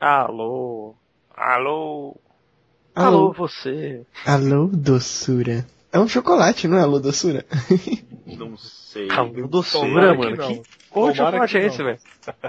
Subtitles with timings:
[0.00, 0.94] Alô?
[1.34, 2.16] Alô?
[2.94, 4.04] Alô, Alô, você?
[4.26, 5.66] alô, doçura.
[5.92, 7.44] É um chocolate, não é alô, doçura?
[8.26, 9.10] Não sei.
[9.10, 10.36] Alô, doçura, mano.
[10.36, 11.98] Que porra de Tomara chocolate é esse, velho?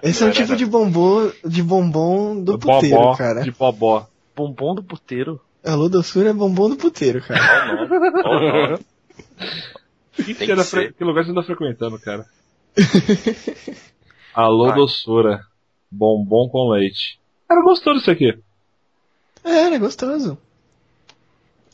[0.03, 3.41] Esse é um tipo de bombom, de bombom do puteiro, bobó, cara.
[3.41, 4.07] de bobó.
[4.35, 5.39] Bombom do puteiro.
[5.65, 7.41] Alô, doçura é bombom do puteiro, cara.
[7.41, 7.89] Ó o nome.
[8.25, 8.79] Ó o nome.
[10.15, 12.25] Que, que fre- que lugar você anda frequentando, cara?
[14.35, 14.75] Alô, Vai.
[14.75, 15.41] doçura.
[15.89, 17.18] Bombom com leite.
[17.49, 18.37] Era gostoso isso aqui.
[19.43, 20.37] É, era gostoso.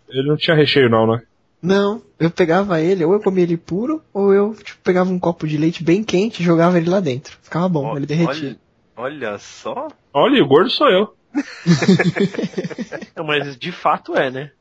[0.07, 1.21] Ele não tinha recheio não, né?
[1.61, 5.47] Não, eu pegava ele, ou eu comia ele puro, ou eu tipo, pegava um copo
[5.47, 7.38] de leite bem quente e jogava ele lá dentro.
[7.41, 8.55] Ficava bom, Ó, ele derretia.
[8.95, 9.88] Olha, olha só.
[10.13, 11.16] Olha, o gordo sou eu.
[13.17, 14.52] Não, mas de fato é, né?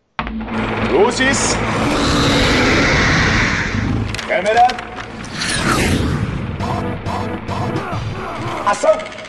[0.90, 1.54] Luzes.
[4.26, 4.66] Câmera.
[8.66, 9.23] Ação.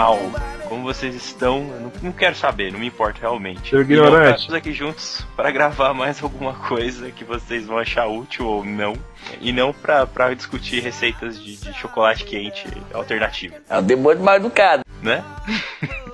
[0.00, 0.18] Mal?
[0.66, 1.58] Como vocês estão?
[1.74, 3.70] Eu não, não quero saber, não me importa realmente.
[3.70, 4.40] E não, ignorante.
[4.40, 8.94] Estamos aqui juntos para gravar mais alguma coisa que vocês vão achar útil ou não.
[9.42, 14.36] E não pra, pra discutir receitas de, de chocolate quente alternativo, É o demônio mal
[14.36, 14.82] educado.
[15.02, 15.22] né?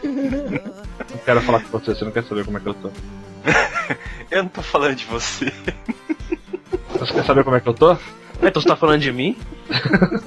[0.03, 2.91] Não quero falar com você, você não quer saber como é que eu tô.
[4.29, 5.53] Eu não tô falando de você.
[6.98, 7.97] Você quer saber como é que eu tô?
[8.42, 9.39] Então você tá falando de mim?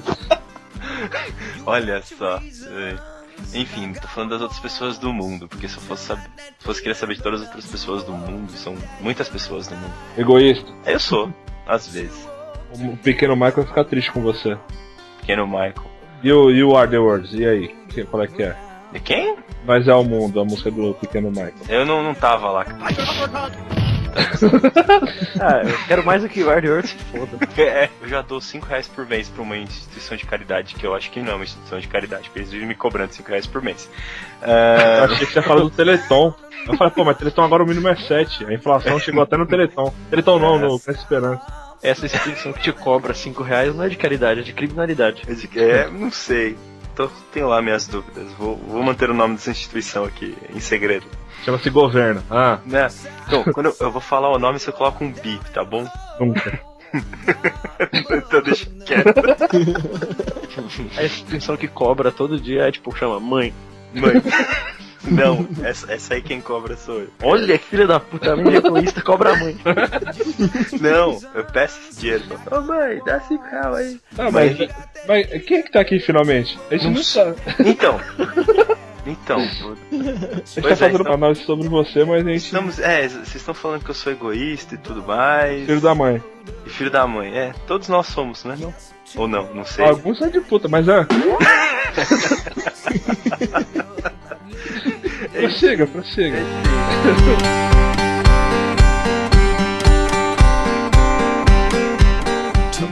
[1.66, 2.38] Olha só.
[2.38, 3.19] é.
[3.54, 6.22] Enfim, tô falando das outras pessoas do mundo, porque se eu fosse, saber,
[6.58, 9.76] se fosse querer saber de todas as outras pessoas do mundo, são muitas pessoas no
[9.76, 9.92] mundo.
[10.16, 10.70] Egoísta.
[10.86, 11.32] Eu sou,
[11.66, 12.28] às vezes.
[12.72, 14.56] O pequeno Michael vai ficar triste com você.
[15.20, 15.74] Pequeno Michael.
[16.22, 17.32] E o, o Are The Words?
[17.34, 17.68] E aí?
[17.88, 18.56] Que- Qual é que é?
[18.92, 19.36] De quem?
[19.66, 21.52] Mas é o mundo, a música do pequeno Michael.
[21.68, 22.64] Eu não, não tava lá.
[25.40, 27.38] Ah, eu quero mais do que o Earth se foda.
[27.56, 30.94] É, eu já dou 5 reais por mês pra uma instituição de caridade, que eu
[30.94, 33.46] acho que não é uma instituição de caridade, porque eles vivem me cobrando 5 reais
[33.46, 33.88] por mês.
[34.42, 36.34] Eu Ah, achei que você ia falar do Teleton.
[36.66, 38.44] Eu falei, pô, mas Teleton agora o mínimo é 7.
[38.44, 39.92] A inflação chegou até no Teleton.
[40.10, 41.42] Teleton não, no Peça Esperança.
[41.82, 45.22] Essa instituição que te cobra 5 reais não é de caridade, é de criminalidade.
[45.56, 46.56] é, não sei.
[47.00, 48.30] Tô, tenho lá minhas dúvidas.
[48.32, 51.06] Vou, vou manter o nome dessa instituição aqui em segredo.
[51.44, 52.22] Chama-se governo.
[52.30, 52.88] Ah, Né?
[53.26, 55.88] Então, quando eu, eu vou falar o nome, você coloca um bi, tá bom?
[56.18, 56.60] nunca.
[57.92, 59.14] então deixa quieto.
[60.98, 63.54] A instituição que cobra todo dia é tipo, chama mãe.
[63.94, 64.14] Mãe.
[65.04, 67.08] Não, essa, essa aí quem cobra sou eu.
[67.22, 69.56] Olha que filha da puta, a minha egoísta cobra a mãe.
[70.80, 72.24] Não, eu peço esse dinheiro.
[72.50, 74.00] Ô mãe, dá 5 reais aí.
[74.18, 74.56] Ah, mas,
[75.08, 76.58] mas quem é que tá aqui finalmente?
[76.70, 77.36] A gente não, Não sabe.
[77.64, 77.98] Então.
[79.06, 82.44] Então, A gente tá é, fazendo então- uma análise sobre você, mas a gente.
[82.44, 82.78] estamos.
[82.78, 85.64] É, vocês estão falando que eu sou egoísta e tudo mais.
[85.64, 86.22] Filho da mãe.
[86.66, 87.34] E filho da mãe.
[87.36, 88.56] É, todos nós somos, né?
[88.60, 88.74] Não.
[89.16, 89.86] Ou não, não sei.
[89.86, 91.06] Alguns são de puta, mas é.
[95.40, 96.38] prossiga, prossiga.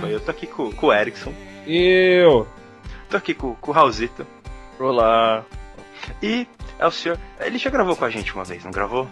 [0.09, 1.33] Eu tô aqui com, com o Erickson.
[1.67, 2.47] Eu.
[3.09, 4.27] Tô aqui com, com o Raulzito.
[4.79, 5.45] Olá.
[6.23, 6.47] E
[6.79, 7.19] é o senhor.
[7.41, 9.09] Ele já gravou com a gente uma vez, não gravou?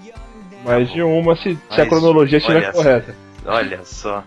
[0.65, 3.15] Mais de uma se, se a cronologia estiver correta.
[3.45, 4.25] Olha só.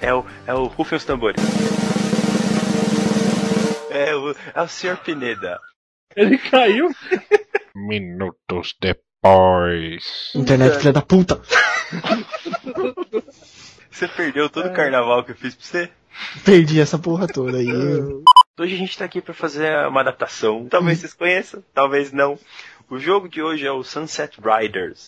[0.00, 1.42] É o, é o Rufem os Tambores.
[3.90, 5.58] É o, é o senhor Pineda.
[6.16, 6.90] Ele caiu.
[7.74, 10.32] Minutos depois.
[10.34, 11.40] Internet filha da puta.
[13.90, 15.90] Você perdeu todo o carnaval que eu fiz pra você?
[16.42, 17.68] Perdi essa porra toda aí.
[18.58, 20.66] Hoje a gente tá aqui pra fazer uma adaptação.
[20.70, 22.38] Talvez vocês conheçam, talvez não.
[22.88, 25.06] O jogo de hoje é o Sunset Riders.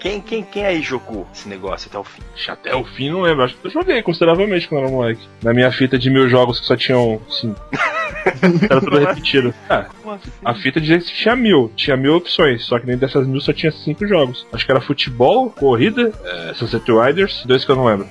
[0.00, 2.22] Quem, quem, quem aí jogou esse negócio até o fim?
[2.48, 3.44] Até o fim não lembro.
[3.44, 5.28] Acho que eu joguei consideravelmente quando era moleque.
[5.42, 7.60] Na minha fita de mil jogos que só tinham cinco.
[8.68, 9.54] era tudo repetido.
[9.68, 9.86] Ah,
[10.42, 11.70] a fita dizia que tinha mil.
[11.76, 12.64] Tinha mil opções.
[12.64, 14.46] Só que nem dessas mil só tinha cinco jogos.
[14.50, 18.08] Acho que era futebol, corrida, é, Sunset Riders, dois que eu não lembro.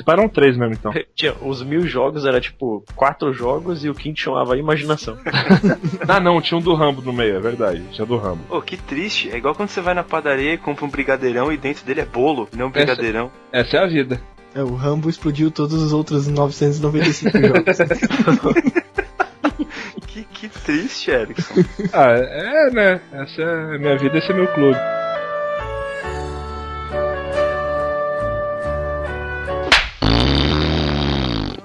[0.00, 0.92] Se param três mesmo então.
[1.14, 5.18] Tinha, os mil jogos era tipo quatro jogos e o quinto chamava Imaginação.
[6.08, 7.82] ah não, tinha um do Rambo no meio, é verdade.
[7.92, 8.42] Tinha do Rambo.
[8.48, 9.30] Pô, que triste.
[9.30, 12.06] É igual quando você vai na padaria e compra um brigadeirão e dentro dele é
[12.06, 13.30] bolo, não um brigadeirão.
[13.52, 14.18] Essa é a vida.
[14.54, 17.76] É, o Rambo explodiu todos os outros 995 jogos.
[20.06, 21.62] Que, que triste, Erickson.
[21.92, 23.00] Ah, é, né?
[23.12, 24.78] Essa é a minha vida, esse é meu clube.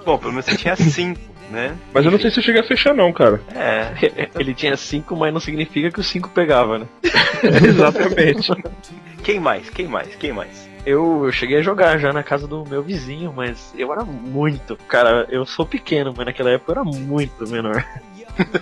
[0.06, 1.20] Bom, pelo menos você tinha cinco,
[1.52, 1.76] né?
[1.94, 3.42] Mas eu não sei se eu cheguei a fechar, não, cara.
[3.56, 6.86] É, Ele tinha cinco, mas não significa que os cinco pegava, né?
[7.68, 8.52] Exatamente.
[9.24, 9.70] quem mais?
[9.70, 10.16] Quem mais?
[10.16, 10.70] Quem mais?
[10.86, 14.78] Eu, eu cheguei a jogar já na casa do meu vizinho, mas eu era muito.
[14.88, 17.84] Cara, eu sou pequeno, mas naquela época eu era muito menor.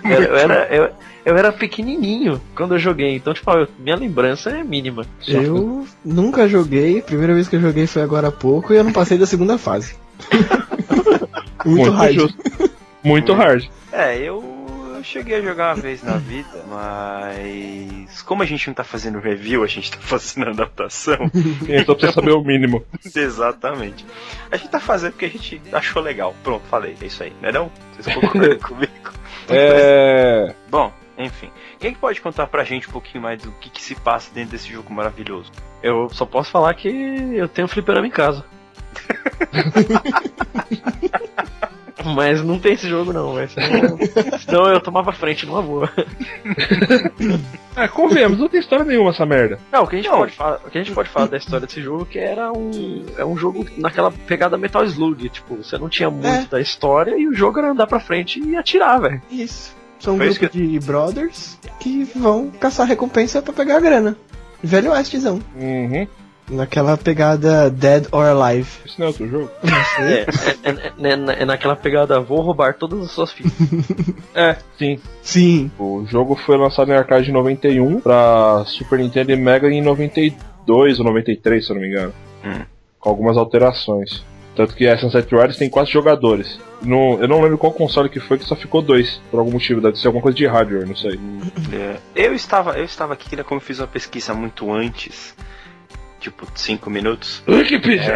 [0.05, 0.89] Eu, eu era, eu,
[1.25, 5.05] eu era pequenininho quando eu joguei, então, tipo, eu- minha lembrança é mínima.
[5.27, 8.83] Eu nunca joguei, a primeira vez que eu joguei foi agora há pouco e eu
[8.85, 9.95] não passei da segunda fase.
[11.65, 12.13] Muito, hard.
[12.13, 12.43] justo.
[13.03, 13.65] Muito hard.
[13.91, 14.63] É, eu
[15.03, 19.63] cheguei a jogar uma vez na vida, mas como a gente não tá fazendo review,
[19.63, 21.17] a gente tá fazendo adaptação.
[21.67, 22.83] Então precisa saber o mínimo.
[23.13, 24.05] Exatamente.
[24.51, 26.33] A gente tá fazendo porque a gente achou legal.
[26.43, 27.71] Pronto, falei, é isso aí, não é não?
[27.97, 29.11] Vocês concordam comigo?
[29.49, 30.53] É.
[30.69, 31.51] Bom, enfim.
[31.79, 34.51] Quem que pode contar pra gente um pouquinho mais do que, que se passa dentro
[34.51, 35.51] desse jogo maravilhoso?
[35.81, 38.45] Eu só posso falar que eu tenho fliperama em casa.
[42.15, 43.49] Mas não tem esse jogo não, velho.
[43.49, 43.97] Senão,
[44.39, 45.89] senão eu tomava frente numa boa.
[47.75, 49.59] É, convenhamos, não tem história nenhuma essa merda.
[49.71, 50.17] Não, o que a gente, Não.
[50.19, 52.51] Pode, falar, o que a gente pode falar da história desse jogo é que era
[52.51, 55.29] um, é um jogo naquela pegada Metal Slug.
[55.29, 56.45] Tipo, você não tinha muito É.
[56.49, 59.21] da história e o jogo era andar pra frente e atirar, velho.
[59.29, 59.75] Isso.
[59.99, 64.17] São um Foi grupo de brothers que vão caçar recompensa pra pegar a grana.
[64.61, 65.39] Velho Westzão.
[65.55, 66.07] Uhum.
[66.53, 68.69] Naquela pegada Dead or Alive.
[68.85, 69.51] Isso não é outro jogo?
[69.99, 70.25] É, é,
[70.63, 73.51] é- é- é naquela pegada, vou roubar todas as suas fitas.
[74.35, 74.99] É, sim.
[75.21, 75.71] Sim.
[75.77, 80.99] O jogo foi lançado em arcade em 91 pra Super Nintendo e Mega em 92
[80.99, 82.13] ou 93, se eu não me engano.
[82.43, 82.61] Hum.
[82.99, 84.23] Com algumas alterações.
[84.55, 86.59] Tanto que a Sunset Riders tem quatro jogadores.
[86.81, 89.81] No- eu não lembro qual console que foi que só ficou dois, por algum motivo.
[89.81, 91.19] Deve ser alguma coisa de hardware, não sei.
[91.71, 95.35] É, eu estava eu estava aqui, né, como eu fiz uma pesquisa muito antes,
[96.23, 97.43] tipo 5 minutos.
[97.47, 98.15] Wikipedia!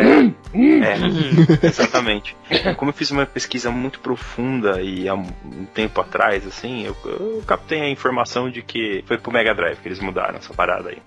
[0.54, 2.36] É, exatamente.
[2.77, 5.25] Como eu fiz uma pesquisa muito profunda e há um
[5.74, 9.88] tempo atrás, assim, eu, eu captei a informação de que foi pro Mega Drive que
[9.88, 10.98] eles mudaram essa parada aí.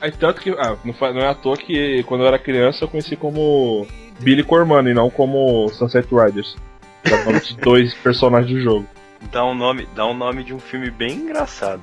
[0.00, 0.50] Aí tanto que.
[0.50, 3.86] Ah, não, é à toa que quando eu era criança eu conheci como
[4.20, 6.56] Billy Cormano e não como Sunset Riders.
[7.02, 8.86] Que é o nome de dois personagens do jogo.
[9.32, 11.82] Dá um nome, dá um nome de um filme bem engraçado.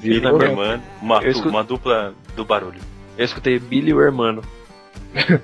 [0.00, 0.20] Billy.
[0.20, 2.80] Cormano, uma, uma dupla do barulho.
[3.18, 4.42] Eu escutei Billy o Hermano.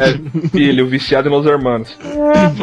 [0.00, 0.14] É,
[0.48, 1.94] Billy, o viciado nos hermanos.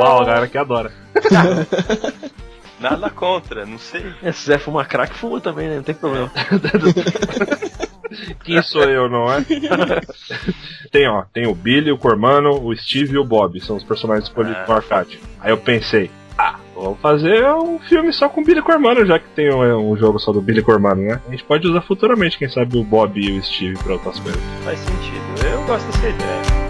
[0.00, 0.92] Uau, a galera que adora.
[2.78, 4.06] Nada contra, não sei.
[4.22, 5.74] É, se quiser fumar crack, fuma também, né?
[5.76, 6.30] Não tem problema.
[8.44, 9.44] Quem sou eu, não é?
[10.92, 13.60] tem, ó, tem o Billy, o Cormano, o Steve e o Bob.
[13.60, 14.66] São os personagens escolhidos Ah.
[14.68, 15.18] no arcade.
[15.40, 16.08] Aí eu pensei,
[16.76, 20.18] vamos fazer um filme só com o Billy Cormano, já que tem um, um jogo
[20.18, 21.20] só do Billy Cormano, né?
[21.26, 24.40] A gente pode usar futuramente, quem sabe, o Bob e o Steve pra outras coisas.
[24.64, 25.46] Faz sentido.
[25.50, 26.65] Eu gosto dessa ideia.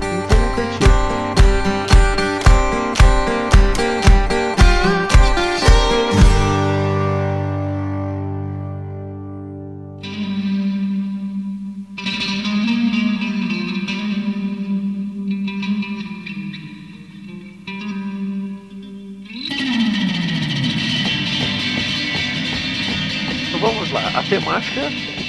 [24.29, 24.81] Temática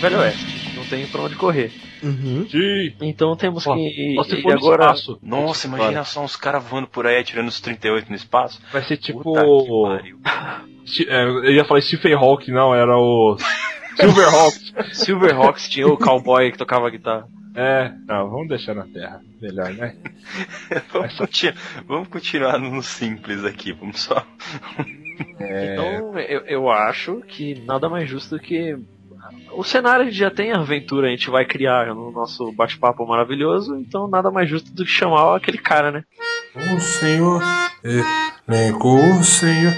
[0.01, 0.75] Velho Oeste.
[0.75, 1.71] Não tem pra onde correr.
[2.03, 2.47] Uhum.
[2.49, 2.93] Sim.
[3.01, 4.15] Então temos Ó, que.
[4.15, 4.83] No agora.
[4.85, 5.19] espaço.
[5.21, 8.61] Nossa, imagina só uns caras voando por aí atirando os 38 no espaço.
[8.71, 9.23] Vai ser tipo.
[11.09, 13.35] É, eu ia falar Stephen Hawking, não, era o.
[13.99, 14.73] Silverhawks.
[14.93, 17.27] Silverhawks tinha o cowboy que tocava guitarra.
[17.59, 19.19] É, não, vamos deixar na Terra.
[19.41, 19.95] Melhor, né?
[20.93, 24.23] vamos, continu- vamos continuar no simples aqui, vamos só.
[25.39, 28.77] É, Então eu, eu acho que nada mais justo do que.
[29.51, 33.05] O cenário a gente já tem a aventura, a gente vai criar no nosso bate-papo
[33.07, 36.03] maravilhoso, então nada mais justo do que chamar aquele cara, né?
[36.55, 37.41] O senhor
[37.83, 39.73] elenco, o senhor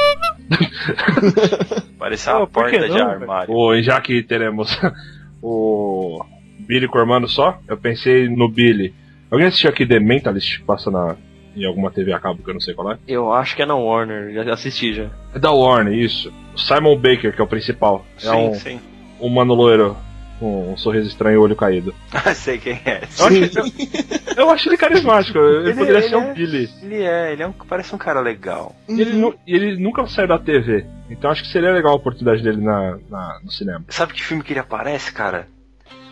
[1.99, 3.53] Parece uma porta de não, armário.
[3.55, 4.79] O, já que teremos
[5.43, 6.25] o
[6.61, 8.95] Billy Cormano só, eu pensei no Billy.
[9.31, 11.17] Alguém assistiu aqui The Mentalist passa na,
[11.55, 12.99] em alguma TV a cabo que eu não sei qual é?
[13.07, 15.11] Eu acho que é na Warner, já assisti já.
[15.35, 16.33] É da Warner, isso.
[16.55, 18.07] O Simon Baker, que é o principal.
[18.17, 18.81] É Sim, um, sim.
[19.21, 19.97] um mano loiro
[20.39, 21.95] com um sorriso estranho e olho caído.
[22.13, 23.03] Ah, sei quem é.
[23.19, 26.71] Eu acho, eu, eu acho ele carismático, ele, Ele- poderia ele ser um é- Billy.
[26.83, 28.75] Ele é, ele é um, parece um cara legal.
[28.89, 30.85] E ele, e ele nunca saiu da TV.
[31.11, 33.85] Então acho que seria legal a oportunidade dele na, na- no cinema.
[33.89, 35.47] Sabe que filme que ele aparece, cara?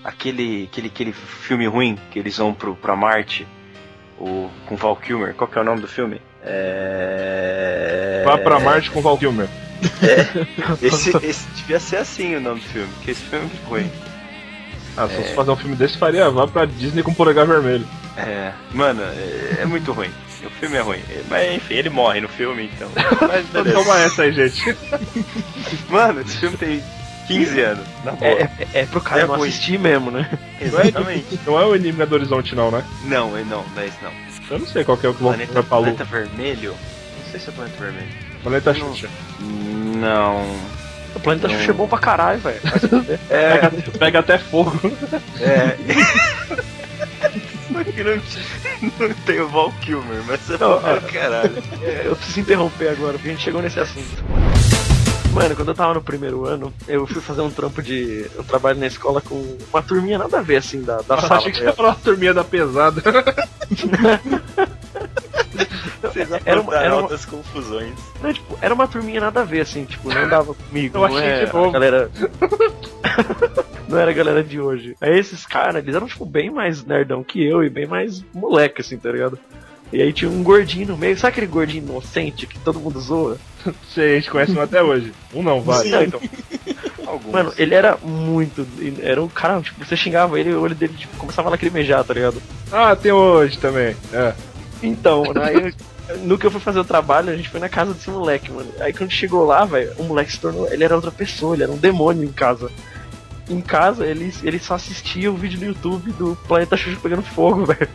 [0.04, 3.47] Aquele, aquele, aquele filme ruim que eles vão pro, pra Marte,
[4.18, 5.35] o, com Val Kilmer.
[5.35, 6.21] Qual que é o nome do filme?
[6.45, 8.23] É...
[8.25, 9.49] Vá pra Marte com Val Kilmer.
[10.83, 13.90] Esse, esse devia ser assim o nome do filme, porque esse filme é muito ruim.
[14.97, 17.87] Ah, se fosse fazer um filme desse, faria Vá pra Disney com polegar vermelho.
[18.17, 20.11] É, mano, é, é muito ruim.
[20.45, 21.00] O filme é ruim.
[21.29, 22.88] Mas enfim, ele morre no filme, então.
[23.29, 23.75] Mas beleza.
[23.76, 24.76] toma essa aí, gente.
[25.91, 26.83] Mano, esse filme tem
[27.26, 27.85] 15 anos.
[28.05, 28.31] Na boa.
[28.31, 29.49] É, é, é pro cara É não ruim.
[29.49, 30.31] assistir mesmo, né?
[30.61, 31.38] Exatamente.
[31.47, 32.85] Não é o Inimigo do Horizonte, não, né?
[33.05, 34.12] Não, é- não, não é esse não.
[34.50, 35.87] Eu não sei qual que é o que Planeta, vai pra Lua.
[35.93, 36.71] Planeta Vermelho?
[37.25, 38.09] Não sei se é Planeta Vermelho.
[38.43, 38.95] Planeta Não.
[38.95, 39.09] Xuxa.
[39.41, 40.57] Não.
[41.16, 42.61] O planeta Xuxa é bom pra caralho, velho.
[43.28, 44.78] É, Pega, pega até fogo.
[45.40, 45.76] é.
[47.96, 51.52] Não, não tem o Val Kilmer, mas é bom pra caralho.
[51.82, 54.23] É, eu preciso interromper agora, porque a gente chegou nesse assunto.
[55.32, 58.26] Mano, quando eu tava no primeiro ano, eu fui fazer um trampo de.
[58.35, 61.37] Eu trabalho na escola com uma turminha nada a ver, assim, da, da Eu sala.
[61.37, 63.02] achei que você tá ia falar a turminha da pesada.
[66.02, 67.94] Vocês Era uma- era uma- altas confusões.
[68.22, 70.96] Não, tipo, era uma turminha nada a ver, assim, tipo, não dava comigo.
[70.96, 71.70] Eu não achei é de novo.
[71.72, 72.10] galera.
[73.88, 74.96] não era a galera de hoje.
[75.00, 78.80] Aí esses caras, eles eram, tipo, bem mais nerdão que eu e bem mais moleque,
[78.80, 79.38] assim, tá ligado?
[79.92, 83.36] E aí tinha um gordinho no meio, sabe aquele gordinho inocente que todo mundo zoa?
[83.94, 85.12] Sei, a gente conhece um até hoje.
[85.32, 85.88] Um não, vai.
[85.88, 86.20] Não, então,
[87.06, 87.32] Alguns.
[87.32, 88.66] Mano, ele era muito.
[89.00, 92.02] Era um cara, tipo, você xingava ele e o olho dele tipo, começava a lacrimejar,
[92.02, 92.42] tá ligado?
[92.72, 93.94] Ah, tem hoje também.
[94.12, 94.34] É.
[94.83, 95.75] Então, aí
[96.23, 98.71] no que eu fui fazer o trabalho, a gente foi na casa desse moleque, mano.
[98.80, 100.71] Aí quando chegou lá, velho, o moleque se tornou.
[100.73, 102.71] Ele era outra pessoa, ele era um demônio em casa.
[103.49, 107.64] Em casa, ele, ele só assistia o vídeo no YouTube do Planeta Xuxa pegando fogo,
[107.66, 107.88] velho.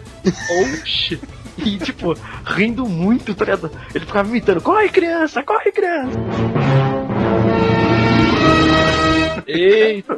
[0.74, 1.20] Oxi.
[1.58, 3.70] E, tipo, rindo muito, tá ligado?
[3.94, 6.18] Ele ficava imitando: corre, criança, corre, criança.
[9.48, 10.16] Eita.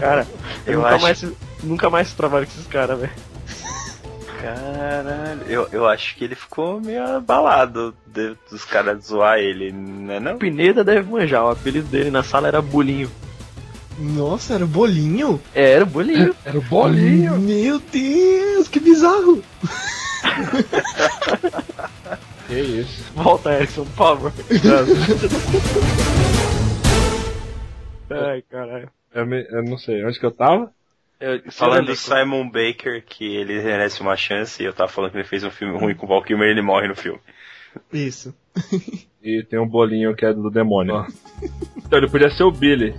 [0.00, 0.26] Cara,
[0.66, 1.26] eu, Eu nunca, acho- mais,
[1.62, 3.12] nunca mais trabalho com esses caras, velho.
[4.40, 10.20] Caralho, eu, eu acho que ele ficou meio abalado de- dos caras zoar ele, né
[10.20, 10.38] não?
[10.38, 13.10] Pineda deve manjar, o apelido dele na sala era Bolinho.
[13.98, 15.40] Nossa, era bolinho?
[15.52, 16.32] É, era Bolinho.
[16.46, 17.36] Era o bolinho.
[17.36, 19.42] Meu Deus, que bizarro.
[22.46, 23.04] Que isso.
[23.14, 24.32] Volta, Erickson, por favor.
[28.10, 28.88] Ai, caralho.
[29.14, 30.70] Eu, me- eu não sei, onde que eu tava?
[31.20, 35.16] Eu, Falando do Simon Baker, que ele merece uma chance, e eu tava falando que
[35.16, 37.20] ele fez um filme ruim com o Val Kilmer e ele morre no filme.
[37.92, 38.34] Isso.
[39.20, 41.04] E tem um bolinho que é do demônio.
[41.76, 42.94] Então ele podia ser o Billy,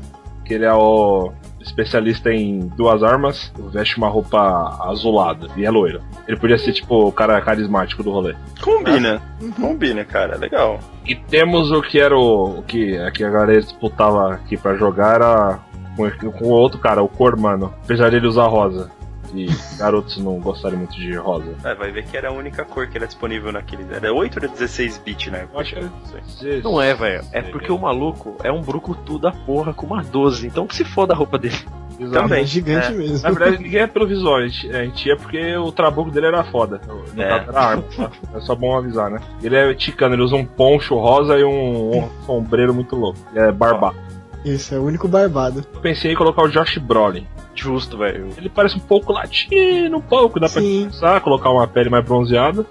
[0.45, 6.01] que ele é o especialista em duas armas, veste uma roupa azulada e é loiro.
[6.27, 8.35] Ele podia ser tipo o cara carismático do rolê.
[8.61, 9.21] Combina,
[9.55, 10.79] combina, cara, legal.
[11.05, 14.75] E temos o que era o, o que, a que a galera disputava aqui pra
[14.75, 15.59] jogar era
[15.95, 17.73] com, com o outro cara, o Cormano.
[17.83, 18.91] Apesar dele usar rosa.
[19.33, 19.45] E
[19.77, 21.53] garotos não gostarem muito de rosa.
[21.63, 23.85] É, vai ver que era a única cor que era disponível naquele.
[23.93, 25.47] Era 8 ou 16 bit, né?
[25.55, 27.23] Acho que Não é, velho.
[27.31, 30.47] É porque o maluco é um brucutu da porra com uma 12.
[30.47, 31.55] Então que se foda a roupa dele.
[31.99, 32.23] Exato.
[32.23, 32.41] Também.
[32.43, 32.91] É gigante É.
[32.95, 33.21] mesmo.
[33.21, 36.27] Na verdade, ninguém é pelo visual, a gente, a gente ia porque o trabuco dele
[36.27, 36.79] era foda.
[37.13, 37.25] No É.
[37.29, 37.83] era arma.
[37.95, 38.09] tá?
[38.33, 39.19] É só bom avisar, né?
[39.43, 43.19] Ele é ticano, ele usa um poncho rosa e um, um sombreiro muito louco.
[43.35, 43.97] Ele é barbado.
[44.45, 45.65] Isso, é o único barbado.
[45.73, 47.27] Eu pensei em colocar o Josh Brolin.
[47.53, 48.29] Justo, velho.
[48.37, 50.85] Ele parece um pouco latino, um pouco, dá pra Sim.
[50.85, 52.65] pensar, colocar uma pele mais bronzeada.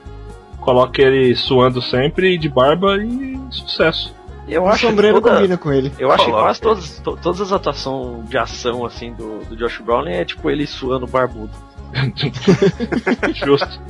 [0.61, 4.15] Coloca ele suando sempre, de barba e sucesso.
[4.49, 5.93] Eu O acho sombreiro toda- combina com ele.
[5.99, 9.79] Eu acho que quase todas, to- todas as atuações de ação assim do, do Josh
[9.81, 11.53] Brolin é tipo ele suando barbudo.
[13.35, 13.81] Justo.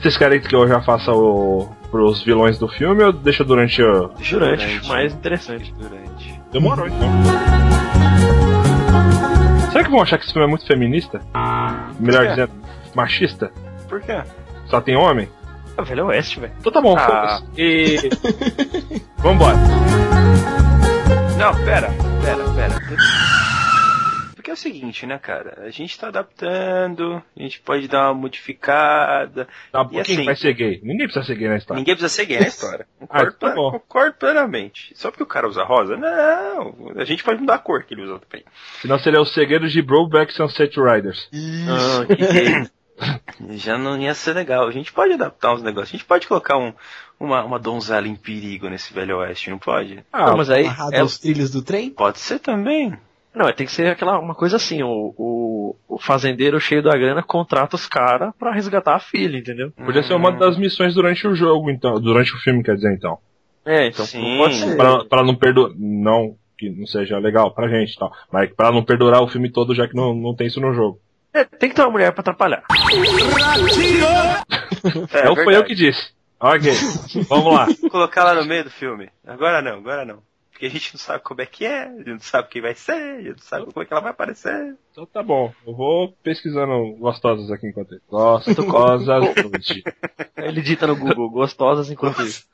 [0.00, 4.08] Vocês querem que eu já faça o pros vilões do filme ou deixa durante o.
[4.08, 4.88] Durante, Durante.
[4.88, 5.72] mais interessante.
[5.78, 6.07] Durante.
[6.52, 7.08] Demorou então.
[9.72, 11.20] Será que vão achar que esse filme é muito feminista?
[12.00, 12.28] Melhor Por quê?
[12.30, 12.52] dizendo,
[12.94, 13.52] machista?
[13.88, 14.22] Por quê?
[14.66, 15.28] Só tem homem?
[15.76, 16.52] Ah, velho, é oeste, velho.
[16.58, 17.40] Então tá bom, Ah.
[17.56, 17.96] E.
[19.18, 19.56] Vambora.
[21.38, 21.88] Não, pera,
[22.24, 22.74] pera, pera.
[24.58, 25.62] É o seguinte, né, cara?
[25.64, 29.46] A gente tá adaptando, a gente pode dar uma modificada.
[29.70, 30.80] Tá, E quem assim- vai ser gay?
[30.82, 31.78] Ninguém precisa ser gay na história.
[31.78, 32.86] Ninguém precisa ser gay na história.
[32.98, 33.70] Concordo, Ah, tá bom.
[33.70, 34.92] concordo plenamente.
[34.96, 35.96] Só porque o cara usa rosa?
[35.96, 38.44] Não, a gente pode mudar a cor que ele usa também.
[38.82, 41.28] Senão seria o segredo de Brokeback Sunset Riders.
[41.32, 42.68] Ah, que gay.
[43.56, 44.66] Já não ia ser legal.
[44.66, 45.90] A gente pode adaptar uns negócios.
[45.90, 46.72] A gente pode colocar um,
[47.20, 50.02] uma, uma donzela em perigo nesse velho oeste, não pode?
[50.12, 50.64] Não, mas aí.
[50.64, 51.90] Amarrado é- aos trilhos do trem?
[51.90, 52.98] Pode ser também.
[53.38, 57.22] Não, tem que ser aquela uma coisa assim: o, o, o fazendeiro cheio da grana
[57.22, 59.70] contrata os caras pra resgatar a filha, entendeu?
[59.70, 62.00] Podia ser uma das missões durante o jogo, então.
[62.00, 63.18] Durante o filme, quer dizer, então.
[63.64, 64.38] É, então Sim.
[64.38, 64.76] pode ser.
[64.76, 65.72] Pra, pra não perdurar.
[65.76, 68.12] Não que não seja legal pra gente e tal.
[68.32, 71.00] Mas pra não perdurar o filme todo, já que não, não tem isso no jogo.
[71.32, 72.64] É, tem que ter uma mulher pra atrapalhar.
[75.24, 76.12] não foi eu que disse.
[76.40, 76.72] Ok,
[77.28, 77.66] vamos lá.
[77.90, 79.08] Colocar lá no meio do filme.
[79.26, 80.27] Agora não, agora não.
[80.58, 82.74] Porque a gente não sabe como é que é, a gente não sabe quem vai
[82.74, 84.76] ser, a gente não sabe como é que ela vai aparecer.
[84.90, 88.02] Então tá bom, eu vou pesquisando gostosas aqui enquanto isso.
[88.08, 89.84] Gostosas nude.
[90.36, 92.44] Ele dita no Google, gostosas enquanto isso.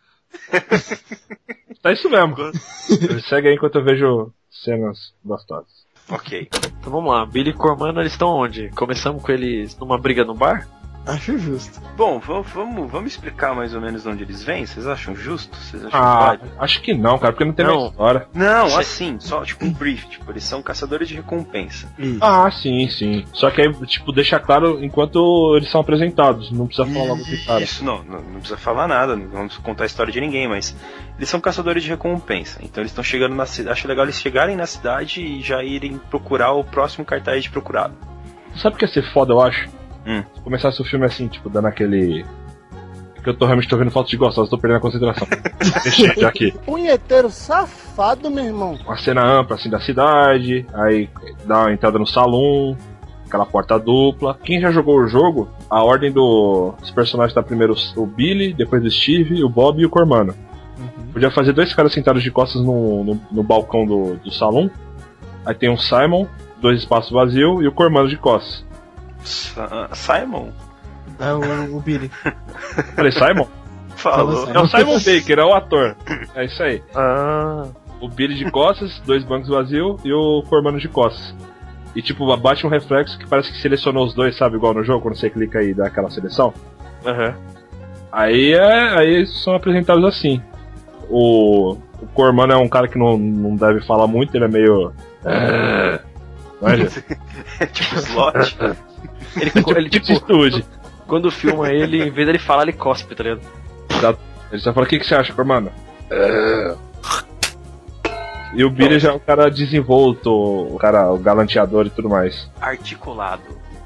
[1.80, 2.34] Tá isso mesmo.
[3.28, 5.86] Segue aí enquanto eu vejo cenas gostosas.
[6.08, 6.48] Ok.
[6.80, 8.70] Então vamos lá, Billy e Cormano, eles estão onde?
[8.70, 10.66] Começamos com eles numa briga no bar?
[11.06, 11.82] Acho justo.
[11.98, 14.64] Bom, vamos, vamos, vamos explicar mais ou menos de onde eles vêm?
[14.64, 15.54] Vocês acham justo?
[15.54, 16.50] Vocês acham Ah, válido?
[16.58, 17.76] acho que não, cara, porque não tem Não.
[17.80, 18.28] mais história.
[18.32, 21.86] Não, assim, só tipo um brief, tipo, eles são caçadores de recompensa.
[22.22, 23.24] Ah, sim, sim.
[23.34, 26.50] Só que aí, tipo, deixa claro enquanto eles são apresentados.
[26.50, 27.62] Não precisa falar logo de cara.
[27.62, 30.74] Isso não, não, não precisa falar nada, não vamos contar a história de ninguém, mas
[31.18, 32.60] eles são caçadores de recompensa.
[32.62, 33.72] Então eles estão chegando na cidade.
[33.78, 37.94] Acho legal eles chegarem na cidade e já irem procurar o próximo cartaz de procurado.
[38.56, 39.68] Sabe o que ia ser foda, eu acho?
[40.06, 40.22] Hum.
[40.34, 42.24] Se começasse o filme assim, tipo, dando aquele.
[43.22, 45.26] Que eu tô realmente tô vendo foto de gostosa, tô perdendo a concentração.
[46.20, 46.52] Já aqui.
[46.66, 48.78] Punheteiro safado, meu irmão.
[48.84, 51.08] Uma cena ampla assim da cidade, aí
[51.46, 52.76] dá uma entrada no salão,
[53.26, 54.38] aquela porta dupla.
[54.44, 58.84] Quem já jogou o jogo, a ordem do- dos personagens tá primeiro o Billy, depois
[58.84, 60.34] o Steve, o Bob e o Cormano.
[61.10, 64.70] Podia fazer dois caras sentados de costas no, no, no balcão do, do salão.
[65.46, 66.26] Aí tem o Simon,
[66.60, 68.66] dois espaços vazios e o Cormano de costas.
[69.24, 70.50] Sa- Simon
[71.18, 72.10] É o, o Billy.
[72.96, 73.46] Falei, Simon?
[73.96, 74.48] falou.
[74.52, 75.96] É o Simon Baker, é o ator.
[76.34, 76.82] É isso aí.
[76.94, 77.64] Ah,
[78.00, 81.34] O Billy de costas, dois bancos vazios e o Cormano de costas.
[81.96, 84.56] E tipo, bate um reflexo que parece que selecionou os dois, sabe?
[84.56, 86.52] Igual no jogo, quando você clica aí e dá aquela seleção.
[87.06, 87.34] aham.
[88.10, 90.40] Aí, é, aí eles são apresentados assim.
[91.08, 94.92] O, o Cormano é um cara que não, não deve falar muito, ele é meio.
[95.26, 96.00] É,
[96.60, 96.88] manja?
[97.60, 98.56] É tipo slot.
[99.36, 100.64] Ele, ele tipo estúdio.
[101.06, 103.40] quando filma ele, em vez dele falar, ele cospe, tá ligado?
[104.50, 105.70] Ele só fala: O que, que você acha, Cormano?
[106.10, 106.74] É.
[108.54, 112.48] E o Billy já é um cara desenvolto, o cara, o galanteador e tudo mais.
[112.60, 113.42] Articulado.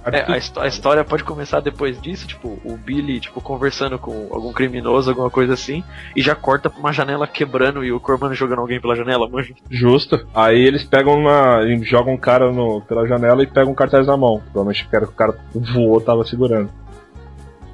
[0.07, 4.53] É, a, a história pode começar depois disso, tipo, o Billy, tipo, conversando com algum
[4.53, 5.85] criminoso, alguma coisa assim,
[6.15, 9.55] e já corta pra uma janela quebrando e o Cormano jogando alguém pela janela, manja.
[9.71, 10.27] Justo.
[10.35, 11.63] Aí eles pegam uma.
[11.65, 14.41] e jogam um cara no, pela janela e pegam um cartaz na mão.
[14.53, 16.71] Provavelmente o cara que o cara voou tava segurando.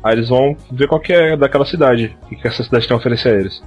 [0.02, 2.16] Aí eles vão ver qual que é daquela cidade.
[2.22, 3.62] O que, que essa cidade tem a oferecer a eles.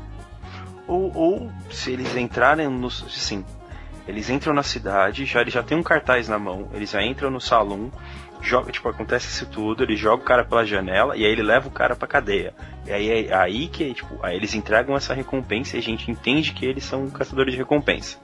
[0.88, 2.90] Ou, ou se eles entrarem no.
[2.90, 3.44] Sim.
[4.08, 7.30] Eles entram na cidade, já, eles já tem um cartaz na mão, eles já entram
[7.30, 7.92] no salão,
[8.42, 11.68] joga, tipo, acontece isso tudo, ele joga o cara pela janela e aí ele leva
[11.68, 12.54] o cara pra cadeia.
[12.86, 16.54] E aí é aí que, tipo, aí eles entregam essa recompensa e a gente entende
[16.54, 18.18] que eles são caçadores de recompensa.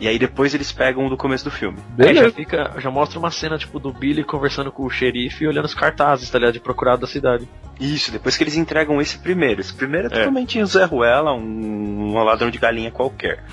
[0.00, 1.78] E aí depois eles pegam o do começo do filme.
[1.98, 2.32] Aí já Beleza.
[2.34, 5.74] fica, já mostra uma cena, tipo, do Billy conversando com o xerife e olhando os
[5.74, 6.54] cartazes, tá ligado?
[6.54, 7.48] De procurado da cidade.
[7.78, 9.60] Isso, depois que eles entregam esse primeiro.
[9.60, 10.18] Esse primeiro é, É.
[10.18, 13.44] totalmente um Zé Ruela, um, um ladrão de galinha qualquer.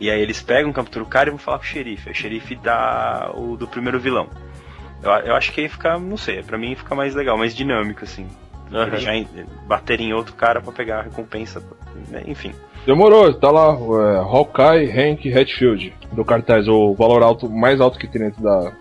[0.00, 2.10] E aí eles pegam, capturam o cara e vão falar com o xerife.
[2.10, 4.28] O xerife dá o do primeiro vilão.
[5.02, 8.04] Eu, eu acho que aí fica, não sei, pra mim fica mais legal, mais dinâmico,
[8.04, 8.26] assim.
[8.70, 9.28] Eles já em-
[9.66, 11.62] baterem em outro cara pra pegar a recompensa,
[12.08, 12.22] né?
[12.26, 12.52] enfim.
[12.86, 18.08] Demorou, tá lá, é, Hawkeye, Hank, Hatfield, do cartaz, o valor alto, mais alto que
[18.08, 18.72] tem dentro da,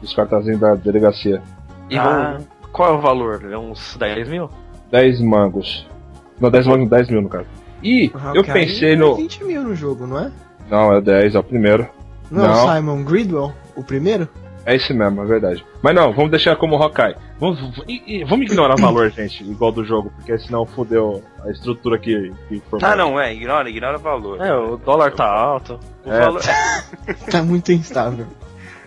[0.00, 1.40] dos cartazinhos da delegacia.
[1.88, 2.38] E Ah.
[2.72, 3.48] qual é o valor?
[3.50, 4.50] É uns 10 mil?
[4.90, 5.86] 10 mangos.
[6.40, 7.46] Não, 10 mangos, 10 mil no caso.
[7.82, 9.14] E eu pensei é no.
[9.14, 10.30] 20 mil no jogo, não é?
[10.68, 11.86] Não, é 10, é o primeiro.
[12.30, 12.54] Não, é Não.
[12.66, 14.28] o Simon Gridwell, o primeiro?
[14.64, 15.64] É esse mesmo, é verdade.
[15.82, 17.16] Mas não, vamos deixar como Hawkeye.
[17.40, 21.50] Vamos, e- e- vamos ignorar o valor, gente, igual do jogo, porque senão fodeu a
[21.50, 22.88] estrutura que, que formou.
[22.88, 24.40] Ah, não, é, ignora, ignora o valor.
[24.40, 25.80] É, o dólar tá alto.
[26.04, 26.20] O É.
[26.20, 26.42] valor.
[27.30, 28.26] Tá muito instável.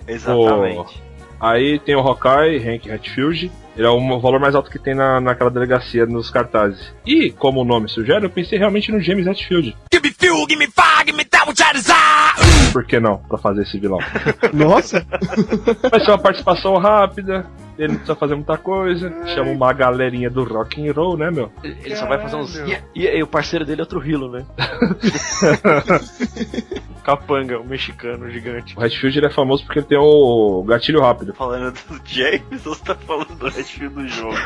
[0.07, 1.03] Exatamente.
[1.39, 3.51] Aí tem o Hawkeye, Hank Hatfield.
[3.75, 6.93] Ele é o valor mais alto que tem na, naquela delegacia nos cartazes.
[7.05, 9.75] E, como o nome sugere, eu pensei realmente no James Hatfield.
[9.93, 12.71] Give me fuel, give me fire, give me that which I desire.
[12.71, 13.17] Por que não?
[13.17, 13.99] Pra fazer esse vilão.
[14.53, 15.05] Nossa!
[15.91, 17.45] Vai ser uma participação rápida.
[17.77, 19.13] Ele não precisa fazer muita coisa.
[19.27, 21.51] Chama uma galerinha do rock and roll, né, meu?
[21.61, 22.55] Ele só vai fazer uns.
[22.55, 24.45] E, e- e o parceiro dele é outro Hilo, né?
[27.05, 28.75] Capanga, o mexicano gigante.
[28.75, 32.73] O Hatfield ele é famoso porque ele tem o gatilho rápido Falando do James, ou
[32.73, 34.37] você tá falando do Redfield do jogo?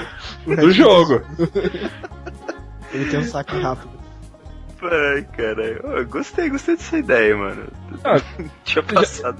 [0.45, 1.21] do jogo.
[2.91, 3.91] Ele tem um saque rápido.
[4.81, 5.77] Ai, caralho.
[5.85, 7.63] Eu gostei, gostei dessa ideia, mano.
[8.03, 8.19] Ah,
[8.65, 9.37] Tinha passado.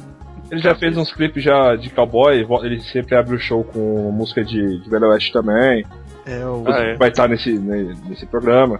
[0.51, 4.43] Ele já fez uns clipes já de cowboy, ele sempre abre o show com música
[4.45, 5.85] de, de Velho Oeste também.
[6.25, 6.63] É o.
[6.67, 6.95] Ah, é.
[6.95, 8.79] Vai estar nesse, ne- nesse programa.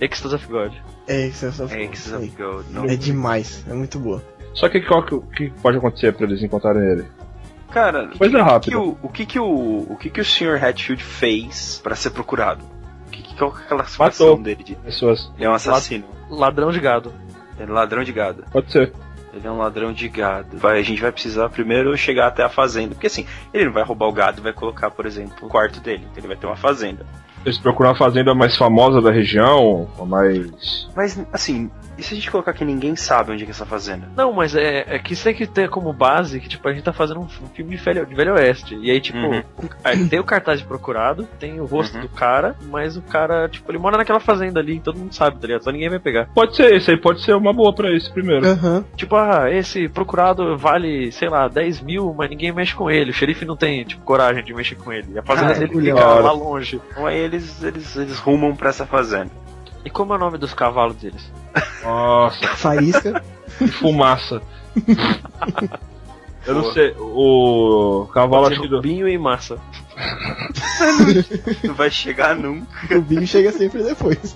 [0.00, 0.72] Ecstasy of God.
[1.06, 2.64] É, é só Axis of Gold.
[2.72, 2.84] Não.
[2.84, 4.22] É demais, é muito boa.
[4.54, 7.04] Só que qual que- o que pode acontecer pra eles encontrarem ele?
[7.70, 8.70] Cara, Coisa o que, rápida.
[8.72, 10.62] que o, o que que o o que que o Sr.
[10.64, 12.64] Hatfield fez pra ser procurado?
[13.12, 14.42] Que, que, qual que é a classificação Matou.
[14.42, 14.64] dele?
[14.64, 14.74] De...
[14.76, 15.30] Pessoas.
[15.36, 16.04] Ele é um assassino.
[16.30, 17.12] Ladrão de gado.
[17.58, 18.44] Ele é ladrão de gado.
[18.50, 18.92] Pode ser.
[19.34, 20.56] Ele é um ladrão de gado.
[20.56, 22.94] Vai, a gente vai precisar primeiro chegar até a fazenda.
[22.94, 25.78] Porque assim, ele não vai roubar o gado e vai colocar, por exemplo, o quarto
[25.80, 26.04] dele.
[26.10, 27.04] Então ele vai ter uma fazenda.
[27.44, 30.88] Eles procuram a fazenda mais famosa da região, mais.
[30.94, 33.66] Mas, assim, e se a gente colocar que ninguém sabe onde é que é essa
[33.66, 34.08] fazenda?
[34.16, 36.84] Não, mas é, é que isso tem que ter como base que, tipo, a gente
[36.84, 38.76] tá fazendo um filme de velho, de velho oeste.
[38.80, 39.42] E aí, tipo, Uhum.
[39.82, 42.02] aí tem o cartaz de procurado, tem o rosto Uhum.
[42.02, 45.46] do cara, mas o cara, tipo, ele mora naquela fazenda ali, todo mundo sabe, tá
[45.46, 45.64] ligado?
[45.64, 46.28] Só ninguém vai pegar.
[46.34, 48.46] Pode ser, esse aí pode ser uma boa pra esse primeiro.
[48.46, 48.84] Aham.
[48.96, 53.10] Tipo, ah, esse procurado vale, sei lá, 10 mil, mas ninguém mexe com ele.
[53.10, 55.08] O xerife não tem, tipo, coragem de mexer com ele.
[55.14, 56.80] E a fazenda dele fica lá longe.
[56.92, 59.30] Então aí eles, eles, eles rumam pra essa fazenda.
[59.84, 61.32] E como é o nome dos cavalos deles?
[61.82, 63.22] Nossa, Faísca.
[63.58, 64.40] que fumaça.
[66.46, 68.68] Eu não sei, o cavalo acho que.
[68.68, 69.58] do- Rubinho e Massa.
[71.64, 72.96] Não vai chegar nunca.
[72.96, 74.34] o Binho chega sempre depois.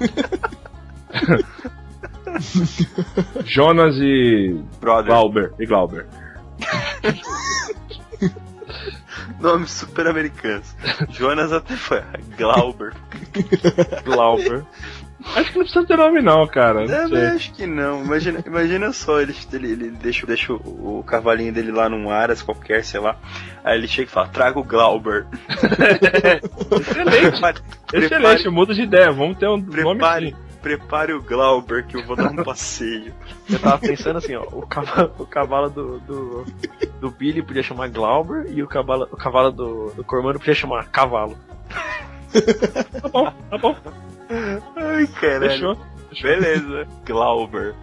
[3.44, 5.07] Jonas e Brother.
[5.07, 5.53] Glauber.
[5.59, 6.07] E Glauber.
[9.40, 10.75] Nomes super americanos.
[11.11, 12.03] Jonas até foi.
[12.37, 12.92] Glauber.
[14.05, 14.64] Glauber.
[15.37, 16.87] Acho que não precisa ter nome não, cara.
[16.87, 18.04] Não É, acho que não.
[18.04, 22.42] Imagina, imagina só, ele, ele, ele deixa, deixa o, o cavalinho dele lá num aras
[22.42, 23.16] qualquer, sei lá.
[23.64, 25.26] Aí ele chega e fala, traga o Glauber.
[26.80, 27.62] Excelente.
[27.92, 29.12] Prepare, Excelente, muda de ideia.
[29.12, 30.37] Vamos ter um nome prepare, assim.
[30.62, 33.12] prepare o Glauber que eu vou dar um passeio.
[33.50, 36.46] Eu tava pensando assim, ó, o cavalo, o cavalo do, do,
[37.00, 40.87] do Billy podia chamar Glauber e o cavalo, o cavalo do, do Cormano podia chamar
[40.87, 41.37] Cavalo.
[42.32, 43.76] Tá bom, tá bom.
[44.76, 45.50] Ai, caralho.
[45.50, 45.78] Fechou.
[46.22, 46.86] Beleza.
[47.04, 47.74] Glauber.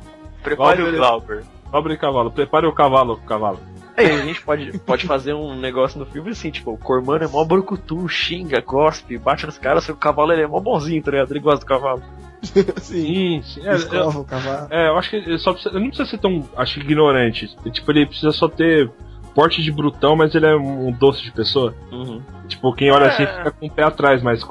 [0.44, 1.44] Prepare o Glauber.
[1.72, 2.32] Pobre cavalo.
[2.32, 3.60] Prepare o cavalo, cavalo.
[3.96, 7.28] Aí a gente pode, pode fazer um negócio no filme assim, tipo, o Cormano é
[7.28, 11.32] mó brucutu, xinga, cospe, bate nos caras, o cavalo ele é mó bonzinho, tá ligado?
[11.32, 12.02] Ele gosta do cavalo.
[12.42, 12.62] Sim.
[12.78, 13.68] Sim, sim.
[13.68, 14.68] É, eu, Escova o cavalo.
[14.72, 17.54] é, eu acho que só precisa, não precisa ser tão, acho que ignorante.
[17.72, 18.90] Tipo, ele precisa só ter
[19.34, 21.74] porte de brutão, mas ele é um doce de pessoa.
[21.92, 22.22] Uhum.
[22.48, 23.08] Tipo, quem olha É.
[23.10, 24.42] assim fica com o pé atrás, mas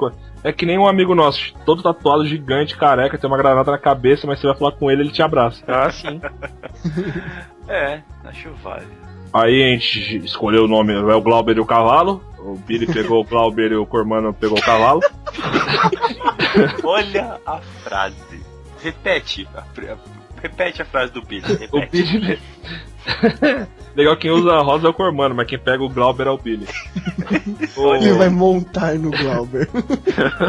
[0.43, 4.25] é que nem um amigo nosso, todo tatuado, gigante, careca, tem uma granada na cabeça,
[4.25, 5.63] mas você vai falar com ele, ele te abraça.
[5.67, 6.19] Ah, sim.
[7.67, 8.91] É, acho válido.
[9.31, 12.23] Aí a gente escolheu o nome, é o Glauber e o cavalo.
[12.39, 15.01] O Billy pegou o Glauber e o Cormano pegou o cavalo.
[16.83, 18.43] Olha a frase.
[18.81, 19.47] Repete.
[19.55, 19.63] a-
[20.39, 21.69] repete a frase do Billy.
[21.71, 21.85] O.
[21.87, 22.39] Billy.
[23.95, 26.37] Legal, quem usa a rosa é o Cormano, mas quem pega o Glauber é o
[26.37, 26.67] Billy.
[27.77, 29.67] Ele ou, vai montar no Glauber.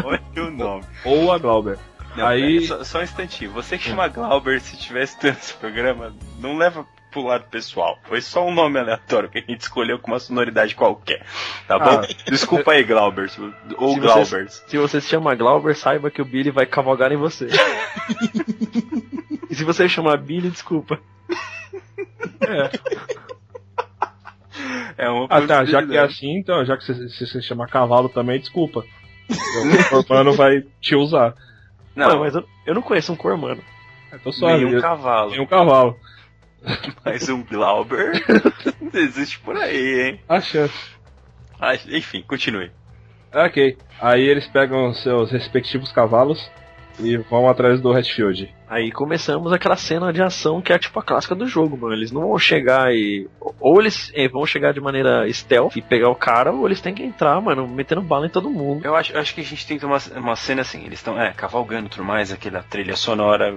[0.03, 0.83] Olha o nome.
[1.05, 1.77] ou a Glauber.
[2.15, 3.51] Não, Aí- pera, só, só um instantinho.
[3.51, 7.99] Você que chama Glauber, se tivesse tanto esse programa, não leva pro lado pessoal.
[8.03, 11.25] Foi só um nome aleatório que a gente escolheu com uma sonoridade qualquer.
[11.67, 12.01] Tá bom?
[12.25, 13.29] Desculpa aí, Glauber.
[13.77, 14.49] Ou Se Glauber.
[14.49, 17.47] Se você se chama Glauber, saiba que o Billy vai cavalgar em você.
[19.51, 20.99] E se você chamar Billy, desculpa.
[24.97, 27.67] É uma Ah tá, já que é assim, então, já que você, se você chama
[27.67, 28.83] cavalo também, desculpa.
[29.29, 31.33] O Cormano vai te usar.
[31.95, 33.61] Não, Não, mas eu, eu não conheço um Cormano.
[34.13, 35.41] Então só nenhum eu- cavalo.
[35.41, 35.97] um cavalo.
[37.03, 38.11] Mas um Glauber
[38.93, 40.19] existe por aí, hein?
[40.29, 40.73] A chance.
[41.59, 42.71] Ah, enfim, continue.
[43.33, 43.77] Ok.
[43.99, 46.51] Aí eles pegam seus respectivos cavalos
[46.99, 48.53] e vão atrás do Hatfield.
[48.67, 51.93] Aí começamos aquela cena de ação que é tipo a clássica do jogo, mano.
[51.93, 53.29] Eles não vão chegar e.
[53.59, 56.93] Ou eles eh, vão chegar de maneira stealth e pegar o cara, ou eles têm
[56.93, 58.85] que entrar, mano, metendo bala em todo mundo.
[58.85, 60.99] Eu acho, eu acho que a gente tem que ter uma, uma cena assim, eles
[60.99, 63.55] estão, é, cavalgando tudo mais, aquela trilha sonora.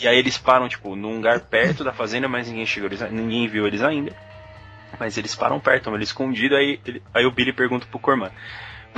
[0.00, 3.48] E aí eles param, tipo, num lugar perto da fazenda, mas ninguém chegou, eles, ninguém
[3.48, 4.12] viu eles ainda.
[4.98, 8.30] Mas eles param perto, estão ali escondidos, aí, ele- aí o Billy pergunta pro Corman.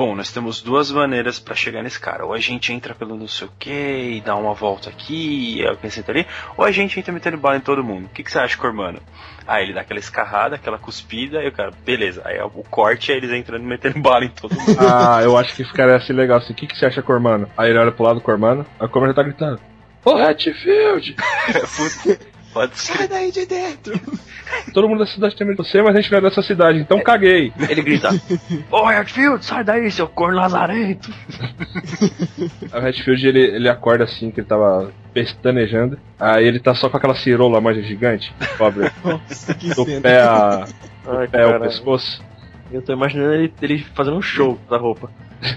[0.00, 2.24] Bom, nós temos duas maneiras pra chegar nesse cara.
[2.24, 5.66] Ou a gente entra pelo não sei o que e dá uma volta aqui e
[5.66, 8.06] acrescenta ali, ou a gente entra metendo bala em todo mundo.
[8.06, 8.98] O que, que você acha, Cormano?
[9.46, 12.22] Aí ele dá aquela escarrada, aquela cuspida, e o cara, beleza.
[12.24, 14.74] Aí o corte é eles entrando e metendo bala em todo mundo.
[14.80, 16.54] Ah, eu acho que ficaria assim legal assim.
[16.54, 17.46] O que, que você acha, Cormano?
[17.54, 19.60] Aí ele olha pro lado do Cormano, aí o Cormano já tá gritando.
[20.02, 21.14] Ô Hatfield!
[22.52, 22.96] Puta, Pode ser.
[22.96, 24.00] Sai daí de dentro!
[24.74, 26.78] Todo mundo da cidade tem medo de você, mas a gente não é dessa cidade,
[26.80, 27.52] então caguei.
[27.68, 28.10] Ele grita:
[28.70, 31.10] Ô Hatfield, sai daí, seu corno lazarento!
[32.72, 35.98] O Hatfield ele, ele acorda assim, que ele tava pestanejando.
[36.18, 40.00] Aí ele tá só com aquela cirola manja gigante, pobre, Nossa, que do cena.
[40.00, 40.64] pé, a,
[41.06, 42.22] Ai, pé ao pescoço.
[42.70, 45.10] Eu tô imaginando ele, ele fazendo um show da roupa.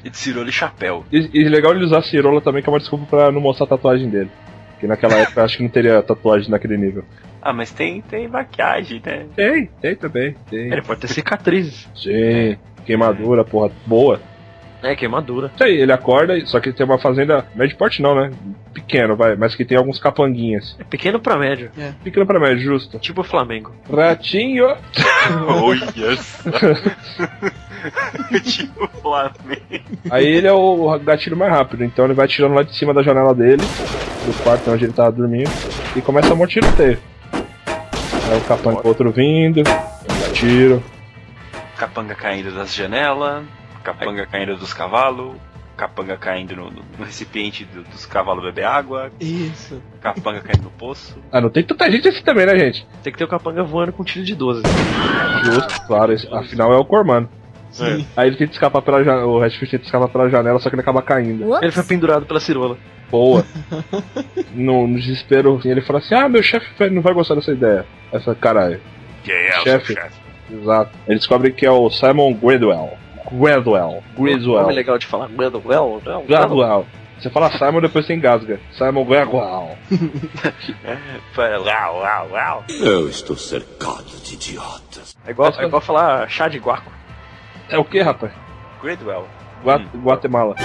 [0.04, 1.06] E tirou-lhe chapéu.
[1.12, 3.66] E, e legal ele usar a cirola também, que é uma desculpa pra não mostrar
[3.66, 4.32] a tatuagem dele.
[4.84, 7.06] Que naquela época eu acho que não teria tatuagem naquele nível.
[7.42, 9.28] Ah, mas tem, tem maquiagem, né?
[9.34, 10.74] Tem, tem também, tem.
[10.74, 11.88] Ele pode ter cicatrizes.
[11.96, 14.20] Sim, queimadura, porra, boa.
[14.84, 15.50] É, queimadura.
[15.54, 18.32] Isso aí, ele acorda, só que tem uma fazenda médio porte não, né?
[18.74, 20.76] Pequeno, vai, mas que tem alguns capanguinhas.
[20.78, 21.72] É pequeno pra médio.
[22.04, 23.00] Pequeno pra médio, justo.
[23.00, 23.74] Tipo o Flamengo.
[23.90, 24.66] Ratinho.
[25.48, 26.50] Olha só.
[28.44, 30.00] tipo Flamengo.
[30.10, 33.02] Aí ele é o gatilho mais rápido, então ele vai tirando lá de cima da
[33.02, 33.64] janela dele,
[34.26, 35.50] do quarto onde ele tava dormindo,
[35.96, 37.00] e começa a morrer tiroteio.
[37.32, 39.64] Aí o capanga outro vindo,
[40.34, 40.84] tiro.
[41.78, 43.44] Capanga caindo das janelas,
[43.84, 45.36] capanga caindo dos cavalos,
[45.76, 49.82] capanga caindo no, no- recipiente do- dos cavalos beber água, Isso.
[50.02, 51.18] capanga caindo no poço.
[51.32, 52.88] Ah, não tem tanta gente assim também, né, gente?
[53.04, 54.62] Tem que ter o capanga voando com tiro de 12.
[55.44, 57.30] Justo, claro, esse- afinal é o Cormano.
[57.72, 58.06] Sim.
[58.16, 60.82] Aí ele tenta escapar pela janela, o Redfield tenta escapar pela janela, só que ele
[60.84, 61.56] acaba caindo.
[61.60, 62.78] Ele foi pendurado pela cirola.
[63.10, 63.44] Boa.
[64.54, 67.86] No, no desespero, ele fala assim: Ah, meu chefe não vai gostar dessa ideia.
[68.12, 68.80] Essa caralho.
[69.24, 69.94] Quem é o Chefe.
[69.94, 70.16] seu chefe?
[70.52, 70.92] Exato.
[71.08, 72.94] Ele descobre que é o Simon Gridwell.
[73.32, 74.04] Gridwell.
[74.18, 74.62] Gridwell.
[74.62, 75.30] Nome legal de falar.
[75.38, 76.86] Well, well, well, Gridwell.
[77.20, 78.60] Você fala Simon, depois você engasga.
[78.78, 79.78] Simon Gridwell.
[81.34, 82.64] Fala, Uau, uau, uau.
[82.70, 85.16] Eu estou cercado de idiotas.
[85.26, 86.92] É igual, é igual falar chá de guaco.
[87.70, 88.32] É o que, rapaz?
[88.82, 89.28] Gridwell.
[89.64, 90.56] Gua- Guatemala.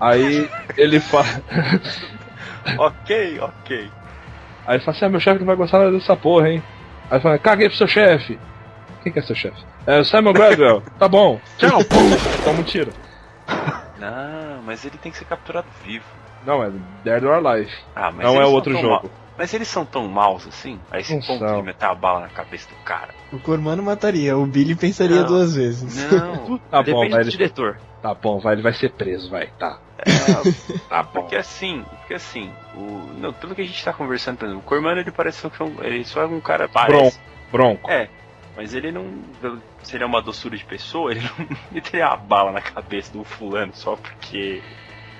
[0.00, 1.26] Aí ele fala.
[2.78, 3.90] Ok, ok.
[4.66, 6.62] Aí ele fala assim: Ah, meu chefe não vai gostar nada dessa porra, hein?
[7.10, 8.38] Aí ele fala: Caguei pro seu chefe.
[9.02, 9.56] Quem que é seu chefe?
[9.90, 10.82] É o Simon Gradwell.
[10.98, 11.40] tá bom.
[11.58, 11.80] Tchau.
[12.44, 12.92] Toma um tiro.
[13.98, 16.04] Não, mas ele tem que ser capturado vivo.
[16.46, 16.70] Não, é
[17.04, 17.70] Dead or Alive.
[17.94, 18.88] Ah, mas Não é outro jogo.
[18.88, 19.04] mal-
[19.36, 20.78] Mas eles são tão maus assim?
[20.90, 21.56] A esse Não ponto são.
[21.58, 23.08] de meter a bala na cabeça do cara.
[23.32, 25.26] O Cormano mataria, o Billy pensaria Não.
[25.26, 26.10] duas vezes.
[26.10, 26.58] Não.
[26.70, 27.20] Tá bom, Depende vai.
[27.22, 27.30] do Ele...
[27.30, 27.78] diretor.
[28.00, 28.54] Tá bom, vai.
[28.54, 29.48] Ele vai ser preso, vai.
[29.58, 29.78] Tá.
[30.88, 35.00] Tá porque assim, porque assim, o, não, pelo que a gente tá conversando, o Cormano
[35.00, 37.18] ele parece que é um, ele só é um cara parece.
[37.52, 37.90] Bronco.
[37.90, 38.08] É,
[38.60, 39.06] mas ele não,
[39.82, 43.24] se ele é uma doçura de pessoa, ele não meteria uma bala na cabeça do
[43.24, 44.62] fulano só porque ele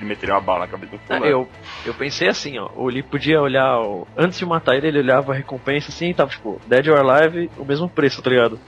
[0.09, 1.25] meteria uma bala na cabeça do Ah, fulano.
[1.25, 1.49] Eu,
[1.87, 2.69] eu pensei assim, ó.
[2.91, 3.81] Ele podia olhar.
[3.81, 6.99] o- Antes de matar ele, ele olhava a recompensa assim e tava tipo, Dead or
[6.99, 8.61] Alive, o mesmo preço, tá ligado?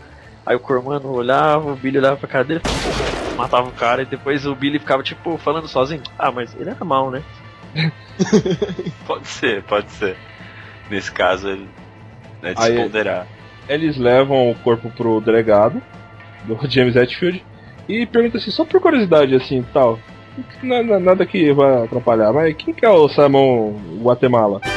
[0.46, 2.62] Aí o Cormano olhava, o Billy olhava pra cara dele,
[3.36, 6.02] matava o cara e depois o Billy ficava tipo falando sozinho.
[6.18, 7.22] Ah, mas ele era mal, né?
[9.06, 10.16] Pode ser, pode ser.
[10.90, 11.68] Nesse caso ele
[12.42, 13.26] é Aí- desponderar.
[13.72, 15.80] Eles levam o corpo pro delegado,
[16.44, 17.42] do James Hetfield,
[17.88, 19.98] e perguntam assim, só por curiosidade, assim, tal.
[20.62, 24.60] Nada, nada que vai atrapalhar, mas quem que é o Simon Guatemala?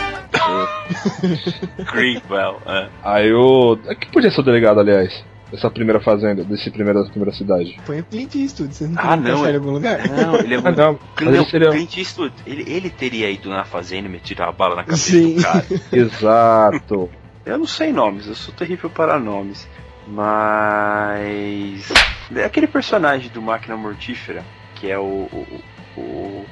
[1.87, 2.87] Creepwell, é.
[3.03, 3.77] Aí o.
[3.99, 5.23] Que podia ser o delegado, aliás?
[5.51, 7.77] Dessa primeira fazenda, desse primeiro, dessa primeira cidade.
[7.85, 9.99] Põe o Clint Eastwood, você não Ah, não, é- em algum lugar?
[10.09, 10.77] Não, ele é Ah, muito.
[10.77, 10.99] não.
[11.21, 11.69] Ele seria.
[11.69, 15.35] Clint Eastwood, ele, ele teria ido na fazenda e metido a bala na cabeça Sim.
[15.35, 15.65] do cara.
[15.93, 17.09] Exato.
[17.45, 19.67] Eu não sei nomes, eu sou terrível para nomes.
[20.07, 21.91] Mas.
[22.35, 24.43] É aquele personagem do Máquina Mortífera,
[24.75, 25.27] que é o.
[25.31, 25.61] o,
[25.97, 26.45] o,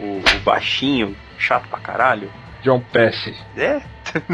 [0.00, 2.30] o, o baixinho, chato pra caralho.
[2.62, 3.34] John Pesci.
[3.56, 3.82] É?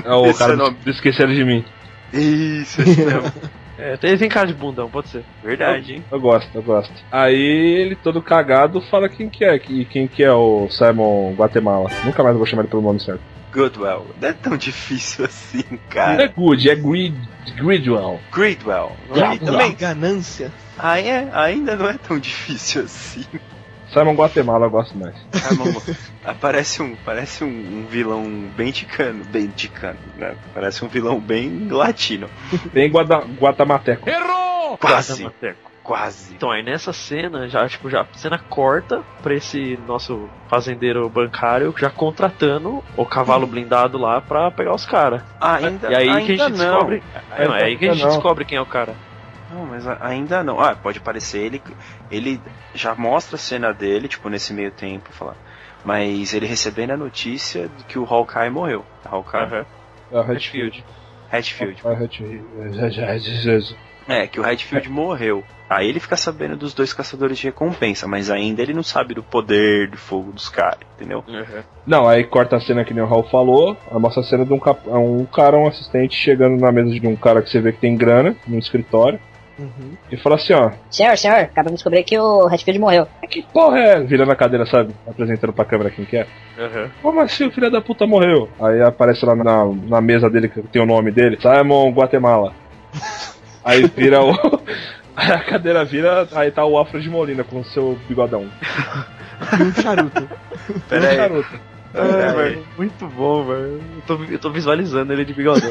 [0.05, 0.77] É o Esse cara é o nome.
[0.85, 1.65] do Esqueceram de Mim.
[2.13, 3.33] Isso, esse mesmo.
[3.79, 5.25] É, ele tem cara de bundão, pode ser.
[5.43, 6.05] Verdade, hein?
[6.11, 6.93] Eu gosto, eu gosto.
[7.11, 11.89] Aí ele, todo cagado, fala quem que é, e quem que é o Simon Guatemala.
[12.05, 13.23] Nunca mais vou chamar ele pelo nome certo.
[13.53, 14.07] Goodwell.
[14.21, 16.27] Não é tão difícil assim, Não é cara.
[16.29, 17.17] Good, é Grid,
[17.57, 18.21] Gridwell.
[18.33, 18.97] Gridwell.
[19.45, 19.75] Também.
[19.75, 20.53] Ganância.
[20.79, 21.29] Ah, é?
[21.33, 23.25] Ainda não é tão difícil assim.
[23.93, 25.15] Simon Guatemala eu gosto mais.
[25.59, 25.75] Mamãe.
[26.25, 28.25] Ah, parece um, parece um, um vilão
[28.57, 30.37] bem ticano, bem ticano, né?
[30.55, 32.29] Parece um vilão bem latino.
[32.73, 34.09] Tem Guada, Guatamateco.
[34.79, 35.70] Quase, Matheco.
[35.91, 36.35] Quase.
[36.35, 41.75] Então aí nessa cena, já, tipo, já a cena corta pra esse nosso fazendeiro bancário
[41.77, 45.21] já contratando o cavalo blindado lá pra pegar os caras.
[45.41, 46.71] Ainda, E aí ainda que a gente não.
[46.71, 47.03] descobre.
[47.37, 48.11] É, não, é aí que a gente não.
[48.11, 48.95] descobre quem é o cara.
[49.53, 50.61] Não, mas ainda não.
[50.61, 51.61] Ah, pode parecer ele.
[52.09, 52.41] Ele
[52.73, 55.35] já mostra a cena dele, tipo, nesse meio tempo, falar.
[55.85, 58.85] Mas ele recebendo a notícia de que o Hawkeye morreu.
[59.05, 59.67] Hawkeye.
[60.13, 60.85] É o Redfield.
[61.33, 61.83] Hatfield.
[61.85, 62.45] É o Redfield.
[64.07, 65.43] É, que o Hatfield morreu.
[65.71, 69.23] Aí ele fica sabendo dos dois caçadores de recompensa, mas ainda ele não sabe do
[69.23, 71.23] poder de fogo dos caras, entendeu?
[71.87, 74.89] Não, aí corta a cena que nem o Raul falou, a cena de um, cap-
[74.89, 77.97] um cara, um assistente, chegando na mesa de um cara que você vê que tem
[77.97, 79.21] grana, no escritório,
[79.61, 79.93] Uhum.
[80.11, 83.07] e fala assim, ó, Senhor, senhor, acabamos de descobrir que o Redfield morreu.
[83.29, 84.01] que porra é?
[84.01, 84.93] Virando a cadeira, sabe?
[85.07, 86.27] Apresentando pra câmera quem que é.
[86.59, 86.91] Aham.
[87.03, 88.49] Como assim o filho da puta morreu?
[88.59, 92.55] Aí aparece lá na, na mesa dele que tem o nome dele, Simon Guatemala.
[93.63, 94.33] Aí vira o.
[95.17, 98.49] Aí a cadeira vira, aí tá o Alfred Molina com o seu bigodão.
[99.59, 100.29] E um charuto.
[100.89, 101.17] Pera aí.
[101.17, 101.61] Garoto.
[101.93, 103.83] É, velho, muito bom, velho.
[103.97, 105.71] Eu tô, eu tô visualizando ele de bigodão.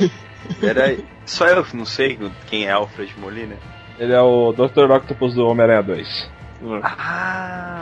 [0.60, 1.06] Pera aí.
[1.26, 3.56] Só eu não sei quem é Alfred Molina.
[3.98, 4.92] Ele é o Dr.
[4.92, 6.32] Octopus do Homem-Aranha 2.
[6.84, 7.78] Ah,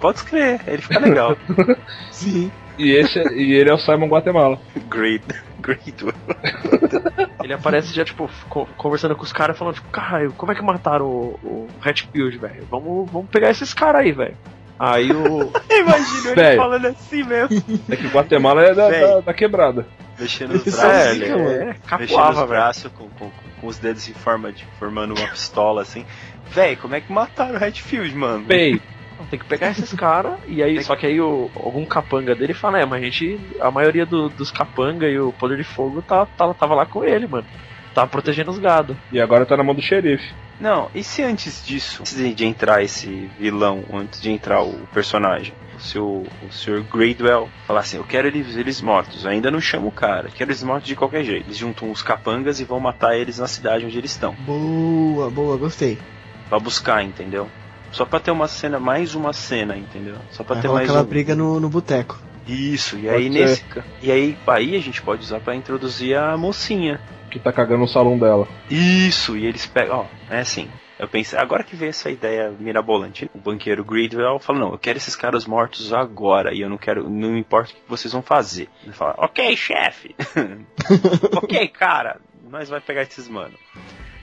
[0.00, 1.34] pode crer, ele fica legal.
[2.12, 2.52] Sim.
[2.78, 4.58] E, esse, e ele é o Simon Guatemala.
[4.88, 5.24] Great,
[5.60, 5.94] great.
[7.42, 10.62] Ele aparece já, tipo, co- conversando com os caras, falando, tipo, caralho, como é que
[10.62, 12.66] mataram o, o Hatfield, velho?
[12.70, 14.36] Vamos, vamos pegar esses caras aí, velho.
[14.78, 15.50] Aí o.
[15.72, 16.56] Imagina ele Velho.
[16.58, 17.62] falando assim mesmo.
[17.88, 19.86] É que Guatemala é da, da, da quebrada.
[20.18, 21.00] Mexendo os Isso braços.
[21.06, 21.36] é É, ele é
[21.66, 22.48] mexendo capuava, os velho.
[22.48, 24.66] braços com, com, com os dedos em forma de.
[24.78, 26.04] formando uma pistola assim.
[26.50, 28.44] Véi, como é que mataram o Hatfield, mano?
[28.44, 28.78] Bem,
[29.30, 32.78] Tem que pegar esses caras, e aí, só que aí o, algum capanga dele fala,
[32.80, 36.26] é, mas a gente, a maioria do- dos capanga e o poder de fogo tá,
[36.26, 37.46] tá- tava lá com ele, mano.
[37.94, 38.96] Tava protegendo os gado.
[39.10, 40.34] e agora tá na mão do xerife.
[40.60, 44.86] Não, e se antes disso, antes de, de entrar esse vilão, antes de entrar o
[44.92, 46.04] personagem, o seu
[46.42, 46.82] o Sr.
[46.90, 50.50] Gradwell falar assim, eu quero eles, eles mortos, eu ainda não chamo o cara, quero
[50.50, 51.46] eles mortos de qualquer jeito.
[51.46, 54.34] Eles juntam os capangas e vão matar eles na cidade onde eles estão.
[54.46, 55.98] Boa, boa, gostei.
[56.48, 57.48] Pra buscar, entendeu?
[57.96, 60.16] Só pra ter uma cena, mais uma cena, entendeu?
[60.30, 61.06] Só pra Vai ter mais aquela um...
[61.06, 62.20] briga no, no boteco.
[62.46, 63.64] Isso, e aí nesse.
[64.02, 67.00] E aí, aí a gente pode usar pra introduzir a mocinha.
[67.30, 68.46] Que tá cagando no salão dela.
[68.70, 70.68] Isso, e eles pegam, ó, é assim.
[70.98, 74.98] Eu pensei, agora que veio essa ideia mirabolante, o banqueiro Gridwell fala, não, eu quero
[74.98, 78.68] esses caras mortos agora, e eu não quero, não importa o que vocês vão fazer.
[78.84, 80.14] Ele fala, ok, chefe.
[81.34, 83.54] ok, cara, nós vai pegar esses mano.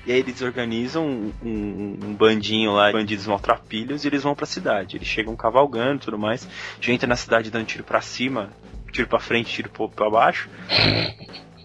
[0.05, 4.45] E aí eles organizam um, um- um bandinho lá, bandidos maltrapilhos, e eles vão pra
[4.45, 4.97] cidade.
[4.97, 6.45] Eles chegam cavalgando e tudo mais,
[6.81, 8.49] já entra na cidade dando tiro pra cima,
[8.91, 10.49] tiro pra frente, tiro pra baixo.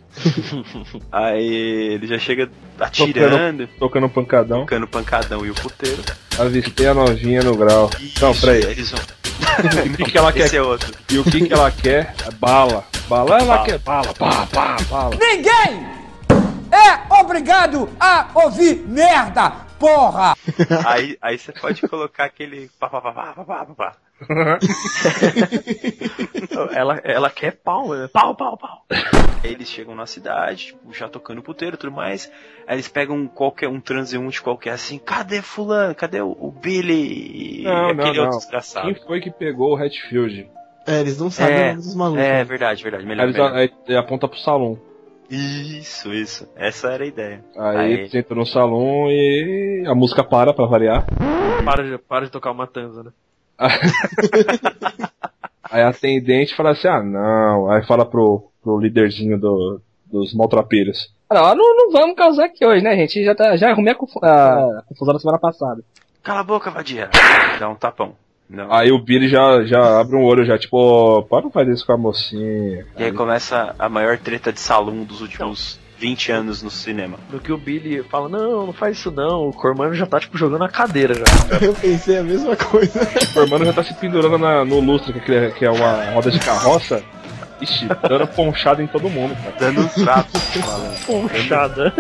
[1.13, 1.47] aí
[1.95, 4.61] ele já chega atirando, Tocando pancadão.
[4.61, 6.03] tocando pancadão e o puteiro.
[6.39, 7.91] Avistei a novinha no grau.
[8.21, 8.63] Não, Isso, peraí.
[8.65, 9.01] Eles vão.
[9.01, 10.55] O que, que ela quer?
[10.55, 10.93] É outro.
[11.11, 12.15] E o que, que ela quer?
[12.27, 12.85] É bala.
[13.09, 13.65] Bala ela Bala.
[13.67, 14.15] quer bala.
[14.15, 15.17] Pá, pá, bala.
[15.21, 15.98] Ninguém
[16.73, 20.35] é obrigado a ouvir merda, porra!
[20.87, 23.97] Aí, aí você pode colocar aquele pá, pá, pá, pá, pá, pá, pá, pá.
[26.73, 28.09] Ela, ela quer pau, né?
[28.13, 28.85] Pau, pau, pau.
[28.91, 32.31] Aí eles chegam na cidade, tipo, já tocando puteiro e tudo mais.
[32.67, 35.95] Aí eles pegam qualquer um transeunte qualquer assim, cadê fulano?
[35.95, 37.63] Cadê o, o Billy?
[37.63, 38.25] Não, e não, aquele não.
[38.25, 38.87] outro desgraçado.
[38.87, 40.51] Quem foi que pegou o Hatfield?
[40.87, 42.23] É, eles não sabem É, o nome dos malucos.
[42.25, 42.45] É né?
[42.45, 43.05] verdade, verdade.
[43.05, 43.55] Aí Melhor, eles melhor.
[43.55, 44.79] aí, ele aponta pro salão.
[45.31, 46.49] Isso, isso.
[46.57, 47.45] Essa era a ideia.
[47.57, 47.93] Aí, Aí.
[47.93, 51.07] eles entram no salão e a música para pra variar.
[51.65, 53.11] Para de, para de tocar uma tanza, né?
[55.71, 57.71] Aí a atendente fala assim: ah, não.
[57.71, 61.13] Aí fala pro, pro líderzinho do, dos maltrapilhos.
[61.31, 63.23] Não, não, não vamos causar aqui hoje, né, gente?
[63.23, 65.83] Já, tá, já arrumei a confusão da semana passada.
[66.23, 67.11] Cala a boca, vadia.
[67.59, 68.15] Dá um tapão.
[68.49, 68.73] Não.
[68.73, 71.85] Aí o Billy já, já abre um olho, já tipo, "Ô, para não fazer isso
[71.85, 72.87] com a mocinha.
[72.97, 77.19] E aí começa a maior treta de salão dos últimos 20 anos no cinema.
[77.31, 79.49] No que o Billy fala, não, não faz isso não.
[79.49, 81.25] O Cormano já tá, tipo, jogando a cadeira já.
[81.61, 83.01] Eu pensei a mesma coisa.
[83.37, 86.31] O irmão já tá se pendurando na- no lustre, que, é- que é uma roda
[86.31, 87.03] de carroça.
[87.61, 89.57] Ixi, dando ponchada em todo mundo, cara.
[89.59, 90.97] Dando um trapo, falando.
[91.05, 91.93] Ponchada.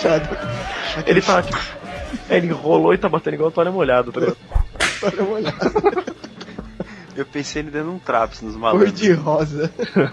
[0.00, 0.36] Chato.
[1.04, 1.58] Ele tá, tipo,
[2.28, 4.36] ele rolou e tá batendo igual toalha molhada, tá ligado?
[5.02, 5.72] Olha uma olhada.
[7.14, 8.94] Eu pensei ele dando um traps nos Cor malandros.
[8.94, 9.70] de rosa.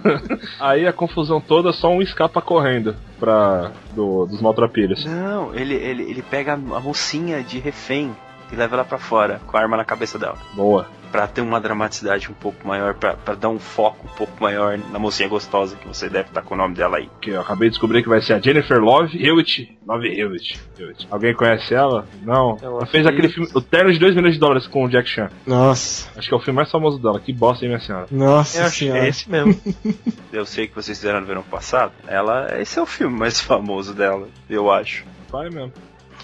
[0.59, 5.05] Aí a confusão toda, só um escapa correndo pra, do, dos maltrapilhos.
[5.05, 8.13] Não, ele, ele, ele pega a mocinha de refém
[8.51, 10.37] e leva ela pra fora, com a arma na cabeça dela.
[10.53, 10.87] Boa.
[11.11, 14.77] Pra ter uma dramaticidade um pouco maior, pra, pra dar um foco um pouco maior
[14.91, 17.09] na mocinha gostosa, que você deve estar com o nome dela aí.
[17.19, 19.77] Que eu acabei de descobrir que vai ser a Jennifer Love Hewitt.
[19.87, 20.59] Love Hewitt.
[20.77, 21.07] Hewitt.
[21.09, 22.07] Alguém conhece ela?
[22.21, 22.57] Não.
[22.61, 24.89] Ela Ela fez fez- aquele filme, o Terno de 2 milhões de dólares com o
[24.89, 25.29] Jack Chan.
[25.47, 26.09] Nossa.
[26.15, 27.19] Acho que é o filme mais famoso dela.
[27.19, 28.05] Que bosta, hein, minha senhora?
[28.11, 28.99] Nossa Eu que senhora.
[29.05, 29.59] é esse mesmo.
[30.31, 31.91] Eu sei que vocês fizeram no verão passado.
[32.07, 35.03] Ela, esse é o filme mais famoso dela, eu acho.
[35.31, 35.73] Vai mesmo.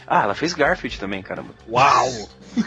[0.08, 1.50] Ah, ela fez Garfield também, caramba.
[1.68, 2.08] Uau!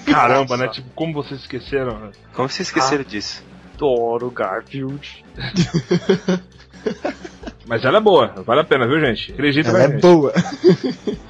[0.07, 0.69] Caramba, né?
[0.69, 1.99] Tipo, como vocês esqueceram?
[1.99, 2.11] né?
[2.35, 3.45] Como vocês esqueceram disso?
[3.75, 5.25] Adoro Garfield.
[7.67, 9.31] Mas ela é boa, vale a pena, viu, gente?
[9.33, 10.01] Acredita Ela é gente.
[10.01, 10.33] boa.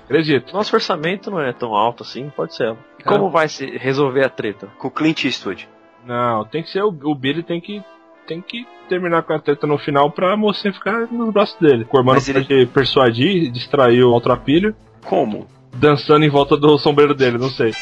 [0.04, 0.52] Acredito.
[0.52, 2.78] Nosso orçamento não é tão alto assim, pode ser ela.
[2.98, 4.68] E como vai se resolver a treta?
[4.78, 5.68] Com o Clint Eastwood.
[6.06, 7.82] Não, tem que ser o, o Billy tem que
[8.26, 11.82] tem que terminar com a treta no final pra mocinha ficar nos braços dele.
[11.84, 15.46] O Cormano Mas ele- pode persuadir, distrair o maltrapilho, Como?
[15.74, 17.72] dançando em volta do sombreiro dele, não sei.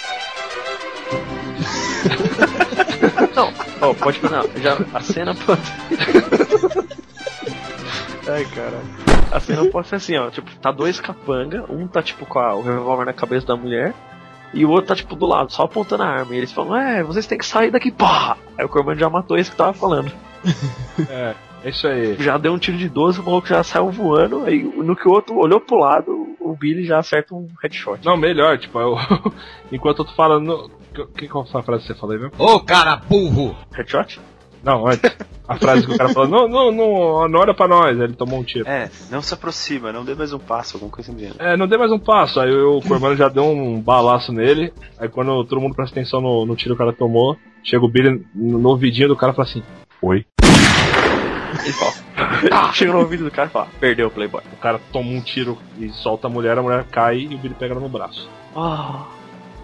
[3.34, 5.60] Não, ó, pode não, já a cena pode.
[8.28, 9.06] Ai, caralho.
[9.30, 12.54] A cena pode ser assim, ó, tipo, tá dois capanga, um tá tipo com a-
[12.54, 13.92] o revólver na cabeça da mulher,
[14.54, 16.34] e o outro tá tipo do lado, só apontando a arma.
[16.34, 18.36] E eles falam, é, vocês têm que sair daqui, pá!
[18.56, 20.10] Aí o Cormano já matou esse que tava falando.
[21.10, 21.34] É,
[21.64, 22.16] é isso aí.
[22.18, 25.12] Já deu um tiro de 12, o maluco já saiu voando, aí no que o
[25.12, 28.04] outro olhou pro lado, o Billy já acerta um headshot.
[28.04, 28.96] Não, melhor, tipo, eu,
[29.70, 30.70] enquanto eu tô falando.
[30.98, 32.34] O que, qual foi a frase que você falou aí mesmo?
[32.38, 33.54] Ô cara burro!
[33.72, 34.18] Headshot?
[34.62, 35.14] Não, antes.
[35.46, 38.14] A frase que o cara falou, não, não, não, não olha pra nós, aí ele
[38.14, 38.68] tomou um tiro.
[38.68, 41.30] É, não se aproxima, não dê mais um passo, alguma coisa assim.
[41.38, 42.40] É, não dê mais um passo.
[42.40, 44.72] Aí o Cormano já deu um balaço nele.
[44.98, 47.88] Aí quando todo mundo presta atenção no, no tiro que o cara tomou, chega o
[47.88, 49.62] Billy no, no ouvidinho do cara e fala assim:
[50.02, 50.26] Oi.
[52.50, 54.42] Ah, chega no ouvido do cara e fala, perdeu o Playboy.
[54.52, 57.54] O cara toma um tiro e solta a mulher, a mulher cai e o Billy
[57.54, 58.28] pega ela no braço.
[58.54, 59.04] Ah,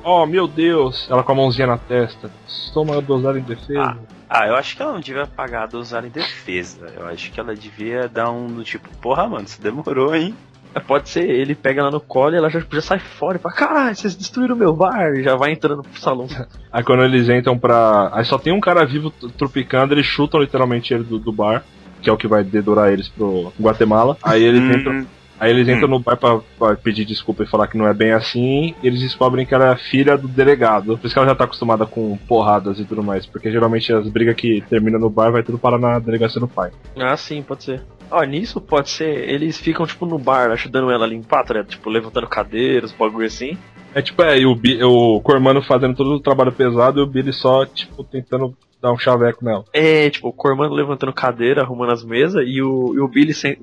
[0.04, 1.06] Oh, meu Deus!
[1.08, 2.28] Ela com a mãozinha na testa.
[2.74, 3.96] Toma dosada em defesa.
[4.28, 6.92] Ah, eu acho que ela não devia pagar a dosar em defesa.
[6.96, 10.34] Eu acho que ela devia dar um do tipo, porra, mano, isso demorou, hein?
[10.74, 13.40] É, Pode ser, ele pega ela no colo e ela já, já sai fora e
[13.40, 16.26] fala, caralho, vocês destruíram meu bar, e já vai entrando pro salão.
[16.72, 18.08] Aí quando eles entram pra.
[18.12, 21.62] Aí só tem um cara vivo tropicando, eles chutam literalmente ele do, do bar,
[22.02, 24.16] que é o que vai dedurar eles pro Guatemala.
[24.22, 25.06] Aí eles Hum, entram.
[25.40, 28.12] Aí eles entram no bar pra, pra pedir desculpa e falar que não é bem
[28.12, 30.96] assim, e eles descobrem que ela é filha do delegado.
[30.96, 34.08] Por isso que ela já tá acostumada com porradas e tudo mais, porque geralmente as
[34.08, 36.70] brigas que terminam no bar vai tudo parar na delegacia do pai.
[36.96, 37.82] Ah, sim, pode ser.
[38.08, 41.70] Ó, nisso pode ser, eles ficam, tipo, no bar, ajudando ela a limpar, tá ligado?
[41.70, 43.58] Tipo, levantando cadeiras, bagulho assim.
[43.94, 47.06] É tipo, é, e o, Bi- o Cormano fazendo todo o trabalho pesado e o
[47.06, 49.64] Billy só, tipo, tentando dar um chaveco nela.
[49.72, 53.54] É, tipo, o Cormano levantando cadeira, arrumando as mesas, e o, e o Billy, sem,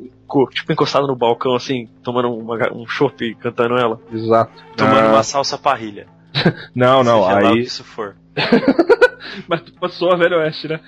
[0.51, 3.99] tipo, encostado no balcão, assim, tomando uma um chopp e cantando ela.
[4.11, 4.63] Exato.
[4.78, 6.07] Tomando Ah, uma salsa parrilha.
[6.74, 7.53] Não, não, Seja lá o aí.
[7.55, 8.15] que isso for.
[9.47, 10.80] Mas passou a Velho Oeste, né?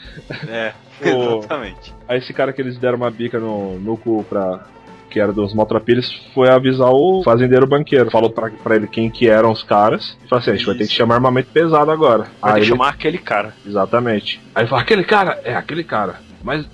[0.48, 0.74] É,
[1.04, 1.94] O- exatamente.
[2.08, 4.66] Aí esse cara que eles deram uma bica no, no cu pra.
[5.12, 8.10] Que era dos maltrapilhos, foi avisar o fazendeiro banqueiro.
[8.10, 10.18] Falou pra, pra ele quem que eram os caras.
[10.24, 12.24] E falou assim: a gente vai ter que chamar armamento pesado agora.
[12.24, 13.54] Vai ter Aí que ele- chamar aquele cara.
[13.68, 14.42] Exatamente.
[14.56, 16.16] Aí ele fala: aquele cara, é aquele cara.
[16.42, 16.66] Mas,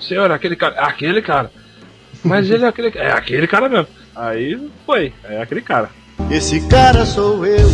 [0.00, 1.50] senhor, é aquele cara, é aquele cara.
[2.24, 3.86] Mas ele é aquele É aquele cara mesmo.
[4.16, 5.88] Aí foi, é aquele cara.
[6.30, 7.68] Esse cara sou eu.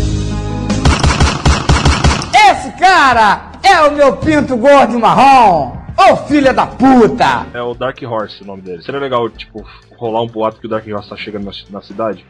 [2.51, 5.77] Esse cara é o meu pinto gordo marrom!
[6.03, 7.47] Ô filha da puta!
[7.53, 8.83] É o Dark Horse o nome dele.
[8.83, 12.25] Seria legal, tipo, rolar um boato que o Dark Horse tá chegando na, na cidade?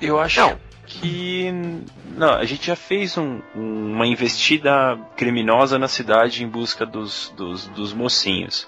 [0.00, 0.40] Eu acho
[0.86, 1.52] que.
[2.16, 7.66] Não, a gente já fez um- uma investida criminosa na cidade em busca dos, dos,
[7.68, 8.66] dos mocinhos.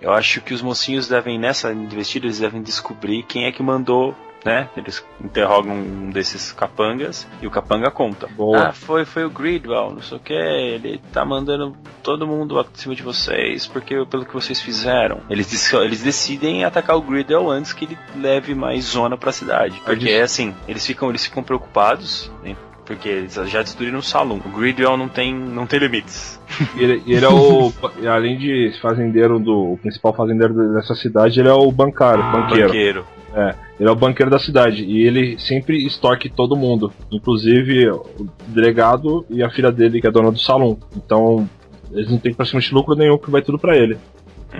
[0.00, 4.14] Eu acho que os mocinhos devem, nessa investida, eles devem descobrir quem é que mandou.
[4.44, 4.68] Né?
[4.76, 8.26] Eles interrogam um desses capangas e o capanga conta.
[8.26, 8.68] Boa.
[8.68, 10.32] Ah, foi, foi o Gridwell, não sei o que.
[10.32, 15.20] Ele tá mandando todo mundo acima de vocês porque pelo que vocês fizeram.
[15.28, 19.80] Eles, eles decidem atacar o Gridwell antes que ele leve mais zona pra cidade.
[19.84, 22.56] Porque é assim, eles ficam, eles ficam preocupados, né?
[22.90, 24.40] Porque eles já destruíram o salão.
[24.44, 26.40] O Gridwell não tem, não tem limites.
[26.76, 27.72] E ele, ele é o.
[28.12, 29.74] além de fazendeiro do.
[29.74, 32.66] O principal fazendeiro dessa cidade, ele é o bancário, banqueiro.
[32.66, 33.04] Banqueiro.
[33.32, 34.84] É, ele é o banqueiro da cidade.
[34.84, 36.92] E ele sempre estoque todo mundo.
[37.12, 40.76] Inclusive o delegado e a filha dele, que é dona do salão.
[40.96, 41.48] Então,
[41.92, 43.96] eles não têm praticamente lucro nenhum, porque vai tudo pra ele.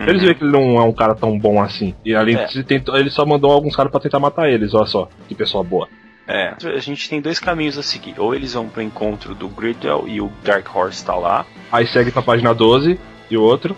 [0.07, 1.93] Eles veem que ele não é um cara tão bom assim.
[2.05, 2.45] E além É.
[2.45, 5.09] disso, ele, tentou- ele só mandou alguns caras pra tentar matar eles, olha só.
[5.29, 5.89] Que pessoa boa.
[6.33, 8.15] É, a gente tem dois caminhos a seguir.
[8.19, 11.45] Ou eles vão pro encontro do Gridwell e o Dark Horse tá lá.
[11.73, 12.99] Aí segue pra página 12
[13.31, 13.77] e o outro.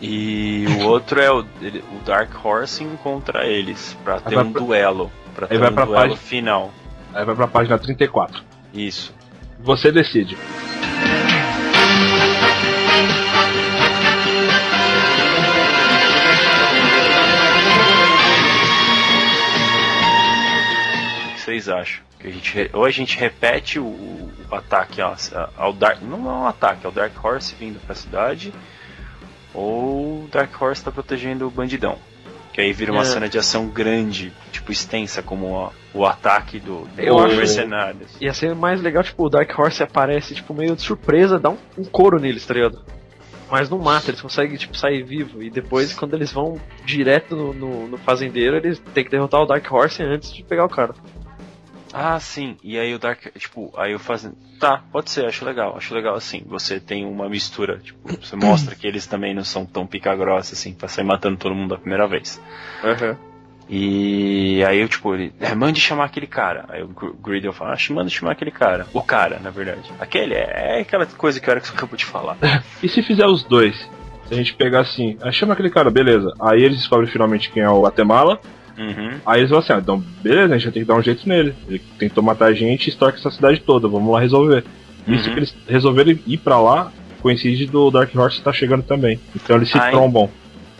[0.00, 4.60] E o outro é o, ele- o Dark Horse encontra eles pra ter um pra-
[4.62, 5.12] duelo.
[5.34, 6.72] Pra Aí ter vai um pra duelo página- final.
[7.14, 8.42] Aí vai pra página 34.
[8.72, 9.14] Isso.
[9.60, 10.36] Você decide.
[21.60, 22.02] Vocês acham?
[22.18, 25.14] Que a gente, ou a gente repete o, o ataque ao,
[25.56, 26.00] ao Dark.
[26.02, 28.52] Não é um ataque, é o Dark Horse vindo pra cidade.
[29.54, 31.98] Ou o Dark Horse tá protegendo o bandidão.
[32.52, 33.04] Que aí vira uma É.
[33.06, 38.14] cena de ação grande, tipo extensa, como a- o ataque do, do Eu acho- mercenários.
[38.20, 41.56] Ia ser mais legal, tipo, o Dark Horse aparece, tipo, meio de surpresa, dá um,
[41.78, 42.84] um couro neles, tá ligado?
[43.50, 45.42] Mas não mata, eles conseguem, tipo, sair vivo.
[45.42, 49.46] E depois, quando eles vão direto no, no, no fazendeiro, eles têm que derrotar o
[49.46, 50.94] Dark Horse antes de pegar o cara.
[51.92, 52.56] Ah, sim.
[52.64, 53.20] E aí o Dark.
[53.38, 54.34] Tipo, aí eu fazendo.
[54.58, 55.76] Tá, pode ser, acho legal.
[55.76, 56.42] Acho legal assim.
[56.46, 57.78] Você tem uma mistura.
[57.78, 61.36] Tipo, você mostra que eles também não são tão pica grossa assim, pra sair matando
[61.36, 62.40] todo mundo da primeira vez.
[63.68, 65.32] E aí eu, tipo, ele.
[65.40, 66.64] É, mande chamar aquele cara.
[66.68, 68.86] Aí o Gr- Gridel fala, ah, manda chamar aquele cara.
[68.92, 69.90] O cara, na verdade.
[70.00, 72.36] Aquele é, é aquela coisa que o Erickson acabou de falar.
[72.82, 73.76] E se fizer os dois?
[74.26, 76.32] Se a gente pegar assim, ah, chama aquele cara, beleza.
[76.40, 78.40] Aí eles descobrem finalmente quem é o Guatemala.
[78.78, 79.18] Uhum.
[79.26, 81.28] Aí eles vão assim, ah, então beleza, a gente vai ter que dar um jeito
[81.28, 81.54] nele.
[81.68, 84.64] Ele tentou matar a gente e estoque essa cidade toda, vamos lá resolver.
[85.06, 85.34] Isso Uhum.
[85.34, 89.18] que eles resolveram ir pra lá, coincide do Dark Horse estar chegando também.
[89.36, 89.90] Então eles se Ai.
[89.90, 90.28] trombam.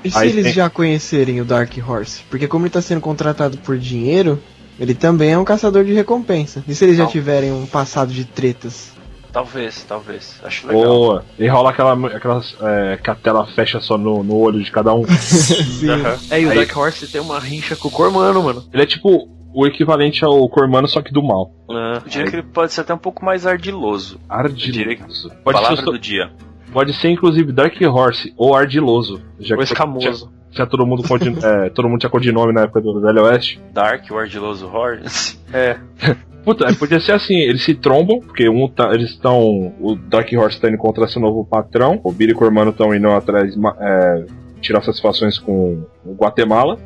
[0.04, 2.22] E se Aí eles tem- já conhecerem o Dark Horse?
[2.28, 4.40] Porque como ele tá sendo contratado por dinheiro,
[4.80, 6.64] Ele também é um caçador de recompensa.
[6.66, 8.90] E se eles já tiverem um passado de tretas?
[9.32, 10.38] Talvez, talvez.
[10.44, 10.82] Acho legal.
[10.84, 11.24] Boa.
[11.38, 12.54] E rola aquela, aquelas.
[12.60, 15.04] É, que a tela fecha só no, no olho de cada um.
[15.88, 16.18] Aham.
[16.30, 18.64] É, e o Aí- Dark Horse tem uma rincha com o Cormano, mano.
[18.72, 21.50] Ele é tipo o equivalente ao Cormano, só que do mal.
[21.70, 21.96] É.
[21.96, 24.18] Eu diria que ele pode ser até um pouco mais ardiloso.
[24.54, 25.30] Diria que- Ardiloso.
[25.44, 26.30] Pode Palavra ser, do dia.
[26.72, 29.20] pode ser inclusive Dark Horse ou Ardiloso.
[29.40, 30.30] Já Ou que escamoso.
[30.30, 33.60] Já, já todo mundo codi- é, todo mundo tinha codinome na época do Velho Oeste.
[33.72, 35.38] Dark, o ardiloso Horse.
[35.52, 35.76] É.
[36.44, 39.72] Puta, é, podia ser assim, eles se trombam, porque um tá, eles estão.
[39.80, 42.92] O Dark Horse tá indo contra seu novo patrão, o Billy e o Cormano estão
[42.94, 44.24] indo atrás é,
[44.60, 46.78] tirar satisfações com o Guatemala.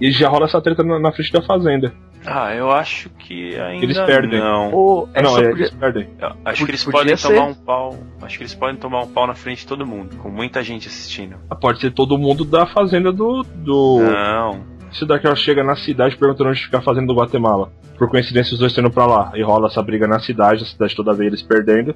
[0.00, 1.92] E já rola essa treta na, na frente da fazenda.
[2.26, 4.40] Ah, eu acho que ainda Eles perdem.
[4.40, 4.72] não.
[4.72, 6.08] Ou Ah, não, é, podia- eles perdem.
[6.18, 7.28] Eu acho que eles Podia podem ser.
[7.34, 7.96] tomar um pau.
[8.22, 10.88] Acho que eles podem tomar um pau na frente de todo mundo, com muita gente
[10.88, 11.36] assistindo.
[11.50, 13.42] Ah, Pode ser todo mundo da fazenda do.
[13.42, 14.00] do...
[14.00, 14.64] Não.
[14.92, 17.72] Se o Dark Horse chega na cidade perguntando onde fica a fazenda do Guatemala.
[17.98, 19.32] Por coincidência, os dois estão indo pra lá.
[19.34, 21.94] E rola essa briga na cidade, a cidade toda vez eles perdendo.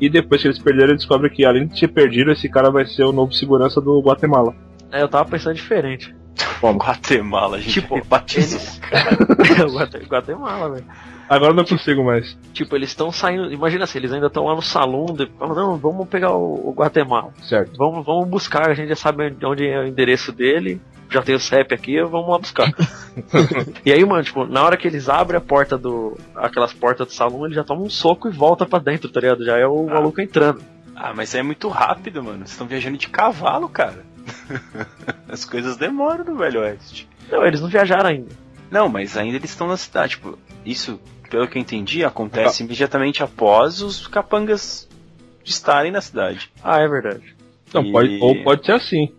[0.00, 2.86] E depois que eles perderam, eles descobrem que além de ter perdido, esse cara vai
[2.86, 4.54] ser o novo segurança do Guatemala.
[4.90, 6.14] É, eu tava pensando diferente.
[6.60, 6.78] Como?
[6.78, 8.60] Guatemala, a gente Tipo, batizou.
[9.72, 10.86] Guate- Guatemala, velho.
[11.28, 12.36] Agora eu não consigo mais.
[12.54, 13.52] Tipo, eles estão saindo.
[13.52, 15.06] Imagina assim, eles ainda estão lá no salão.
[15.06, 15.26] De...
[15.38, 17.32] falam, Não, vamos pegar o, o Guatemala.
[17.42, 17.72] Certo.
[17.76, 20.80] Vamos, vamos buscar, a gente já sabe onde é o endereço dele.
[21.10, 22.70] Já tem o CEP aqui, vamos lá buscar.
[23.84, 26.18] e aí, mano, tipo, na hora que eles abrem a porta do.
[26.36, 29.44] aquelas portas do salão, ele já toma um soco e volta pra dentro, tá ligado?
[29.44, 30.60] Já é o maluco entrando.
[30.94, 32.38] Ah, mas é muito rápido, mano.
[32.38, 34.04] Vocês estão viajando de cavalo, cara.
[35.28, 37.08] As coisas demoram no Velho Oeste.
[37.30, 38.30] Não, eles não viajaram ainda.
[38.70, 40.12] Não, mas ainda eles estão na cidade.
[40.12, 41.00] Tipo, isso,
[41.30, 44.88] pelo que eu entendi, acontece imediatamente após os capangas
[45.44, 46.50] estarem na cidade.
[46.62, 47.34] Ah, é verdade.
[47.72, 49.12] Não, E- pode, ou pode ser assim.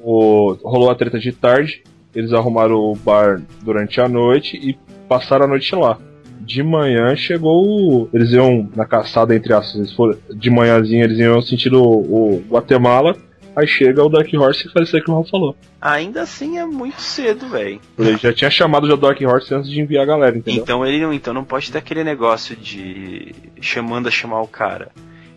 [0.00, 1.82] O, rolou a treta de tarde,
[2.14, 4.76] eles arrumaram o bar durante a noite e
[5.08, 5.98] passaram a noite lá.
[6.40, 8.08] De manhã chegou.
[8.12, 12.44] Eles iam na caçada, entre aspas, eles foram, de manhãzinha eles iam sentindo o, o
[12.48, 13.16] Guatemala.
[13.54, 15.56] Aí chega o Dark Horse e faz isso aí que o Raul falou.
[15.80, 17.80] Ainda assim é muito cedo, velho.
[17.98, 20.62] Ele já tinha chamado já o Dark Horse antes de enviar a galera, entendeu?
[20.62, 24.90] Então ele não, então não pode ter aquele negócio de chamando a chamar o cara.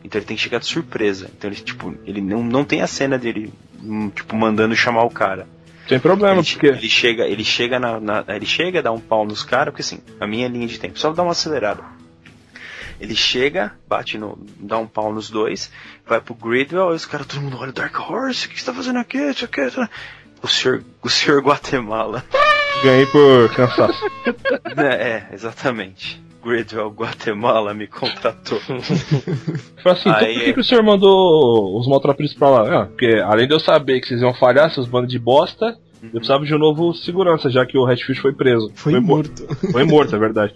[0.04, 1.30] Então ele tem que chegar de surpresa.
[1.38, 3.52] Então ele tipo, ele não, não tem a cena dele
[3.84, 5.48] hum, tipo mandando chamar o cara.
[5.90, 6.68] Sem problema, Ele, porque.
[6.68, 9.82] ele chega, ele chega na, na- ele chega a dar um pau nos caras, porque
[9.82, 11.84] assim, a minha linha de tempo, só dá uma acelerada.
[13.00, 14.38] Ele chega, bate no.
[14.60, 15.72] dá um pau nos dois,
[16.08, 18.74] vai pro Gridwell, e os caras, todo mundo olha, Dark Horse, o que você tá
[18.74, 19.18] fazendo aqui?
[19.18, 19.94] Isso aqui, isso aqui."
[20.42, 22.24] O senhor, o senhor Guatemala.
[22.84, 24.00] Ganhei por cansaço.
[24.78, 26.24] é, exatamente.
[26.44, 28.60] Gridwell Guatemala me contratou.
[29.82, 32.82] Foi assim, então Aí por que, é- que o senhor mandou os maltrapilhos pra lá?
[32.82, 35.76] Ah, porque além de eu saber que vocês iam falhar, seus bandos de bosta,
[36.06, 38.72] eu precisava de um novo segurança, já que o Redfish foi preso.
[38.76, 39.46] Foi mo- morto.
[39.72, 40.54] Foi morto, é verdade.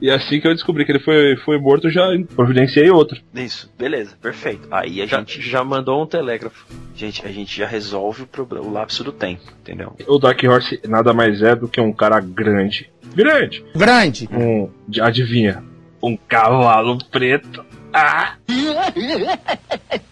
[0.00, 2.06] E assim que eu descobri que ele foi, foi morto, eu já
[2.36, 3.20] providenciei outro.
[3.34, 4.68] Isso, beleza, perfeito.
[4.70, 6.66] Aí a Já, gente, já mandou um telégrafo.
[6.94, 9.94] gente, a gente já resolve o problema, o lapso do tempo, entendeu?
[10.06, 12.88] O Dark Horse nada mais é do que um cara grande.
[13.14, 13.64] Grande!
[13.74, 14.28] Grande.
[14.32, 14.70] Um.
[15.02, 15.64] Adivinha?
[16.02, 17.64] Um cavalo preto.
[17.92, 18.34] Ah!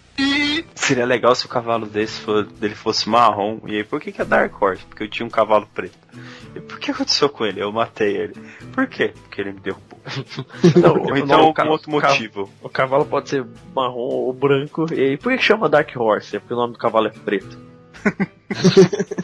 [0.75, 3.59] Seria legal se o cavalo desse fo- dele fosse marrom.
[3.67, 4.83] E aí, por que, que é Dark Horse?
[4.85, 5.97] Porque eu tinha um cavalo preto.
[6.55, 7.61] E por que aconteceu com ele?
[7.61, 8.33] Eu matei ele.
[8.73, 9.13] Por quê?
[9.23, 9.99] Porque ele me derrubou.
[10.81, 12.49] Não, Ou não, então o algum outro motivo.
[12.63, 13.45] O cavalo pode ser
[13.75, 14.85] marrom ou branco.
[14.93, 16.35] E aí, por que chama Dark Horse?
[16.37, 17.57] É porque o nome do cavalo é preto.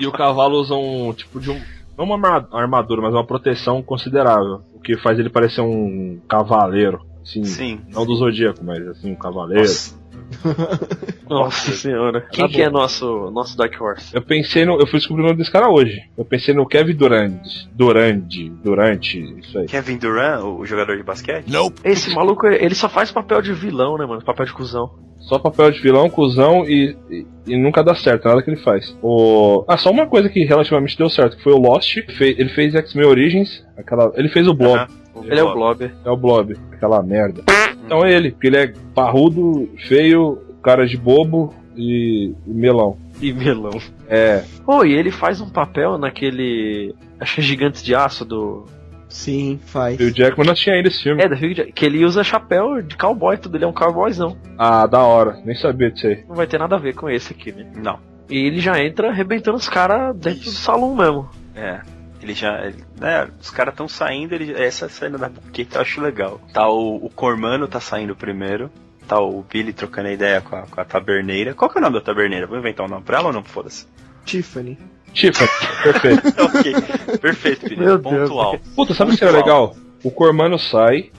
[0.00, 1.60] E o cavalo usa um tipo de um.
[1.96, 4.60] Não uma arma- armadura, mas uma proteção considerável.
[4.74, 7.00] O que faz ele parecer um cavaleiro.
[7.26, 7.80] Assim, Sim.
[7.92, 9.64] Não do zodíaco, mas assim, um cavaleiro.
[9.64, 9.96] Nossa,
[11.28, 12.20] Nossa senhora.
[12.20, 14.14] Quem Tá que é nosso, nosso Dark Horse?
[14.14, 14.78] Eu pensei no.
[14.78, 16.00] Eu fui descobrir o nome desse cara hoje.
[16.16, 17.42] Eu pensei no Kevin Durant.
[17.72, 18.48] Durante.
[18.48, 19.18] Durante.
[19.40, 19.66] Isso aí.
[19.66, 21.50] Kevin Durant, o jogador de basquete?
[21.82, 24.24] Esse maluco, ele só faz papel de vilão, né, mano?
[24.24, 24.88] Papel de cuzão.
[25.18, 28.96] Só papel de vilão, cuzão e, e, e nunca dá certo, nada que ele faz.
[29.02, 29.64] O...
[29.66, 31.96] Ah, só uma coisa que relativamente deu certo, que foi o Lost.
[32.20, 34.12] Ele fez X-Men Origins, aquela...
[34.14, 34.76] ele fez o Blob.
[34.76, 35.05] Aham.
[35.24, 35.90] Ele é o Blob.
[36.04, 37.42] É o Blob, aquela merda.
[37.84, 42.98] Então é ele, porque ele é parrudo, feio, cara de bobo e, e melão.
[43.20, 43.78] E melão.
[44.08, 46.94] É, Pô, e ele faz um papel naquele.
[47.20, 48.64] Acho que é Gigantes de Aço do.
[49.08, 49.98] Sim, faz.
[49.98, 51.22] e o Jackman não tinha ainda esse filme.
[51.22, 53.56] É, da que ele usa chapéu de cowboy, tudo.
[53.56, 54.36] Ele é um cowboyzão.
[54.58, 56.24] Ah, da hora, nem sabia disso aí.
[56.28, 57.66] Não vai ter nada a ver com esse aqui, né?
[57.76, 57.98] Não.
[58.28, 61.28] E ele já entra arrebentando os caras dentro do salão mesmo.
[61.54, 61.80] É.
[62.26, 62.66] Ele já.
[62.66, 66.40] ele- né, os caras estão saindo, ele, essa cena da buqueta eu acho legal.
[66.52, 68.68] Tá o, o Cormano tá saindo primeiro.
[69.06, 71.54] Tá o Billy trocando a ideia com a, com a taberneira.
[71.54, 72.44] Qual que é o nome da taberneira?
[72.48, 73.44] Vou inventar um nome pra ela ou não?
[73.44, 73.86] Foda-se.
[74.24, 74.76] Tiffany.
[75.12, 75.48] Tiffany,
[75.84, 76.26] perfeito.
[76.42, 77.76] ok, perfeito, Billy.
[77.84, 78.28] Meu Deus.
[78.28, 78.58] Pontual.
[78.74, 79.76] Puta, sabe o que era legal?
[80.02, 81.12] O Cormano sai,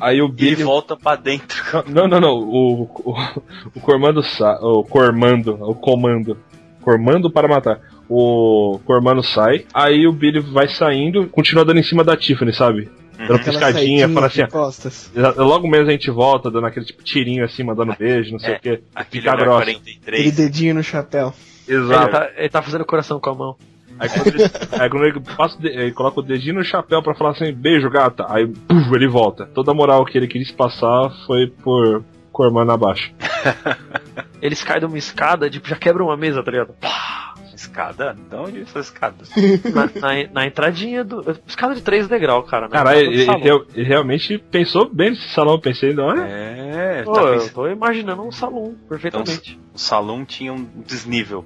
[0.00, 0.54] aí o Billy.
[0.54, 1.62] ele volta pra dentro.
[1.86, 2.34] Não, não, não.
[2.34, 3.14] O, o,
[3.76, 4.56] o Cormando sai.
[4.60, 6.36] O Cormando, o comando.
[6.82, 7.80] Cormando para matar.
[8.12, 12.90] O Cormano sai, aí o Billy vai saindo, continua dando em cima da Tiffany, sabe?
[13.16, 15.12] Dando Aquela piscadinha, fala assim, costas.
[15.36, 18.56] logo menos a gente volta, dando aquele tipo tirinho assim, mandando beijo, não sei É,
[18.56, 18.80] o que.
[18.94, 19.62] Aquele Fica grossa.
[19.62, 20.36] Aquele 43.
[20.36, 21.32] dedinho no chapéu.
[21.68, 22.10] Ele Exato.
[22.10, 23.56] tá, ele tá fazendo coração com a mão.
[23.98, 24.42] Aí quando ele,
[24.80, 28.24] aí quando ele passa ele coloca o dedinho no chapéu pra falar assim, beijo, gata.
[28.28, 29.46] Aí puf, ele volta.
[29.54, 32.02] Toda a moral que ele quis passar foi por
[32.32, 33.12] Cormano abaixo.
[34.40, 36.74] Eles caem de uma escada, tipo, já quebram uma mesa, tá ligado?
[37.60, 38.16] Escada?
[38.28, 39.30] De onde essas escadas?
[39.74, 41.24] Na, na, na entradinha do.
[41.46, 42.66] Escada de três degraus, cara.
[42.66, 46.22] entrada do ele, ele- ele realmente pensou bem nesse salão, eu pensei, olha.
[46.22, 49.60] É, Pô, tá eu pensando- tô imaginando um salão, perfeitamente.
[49.74, 51.44] o salão tinha um desnível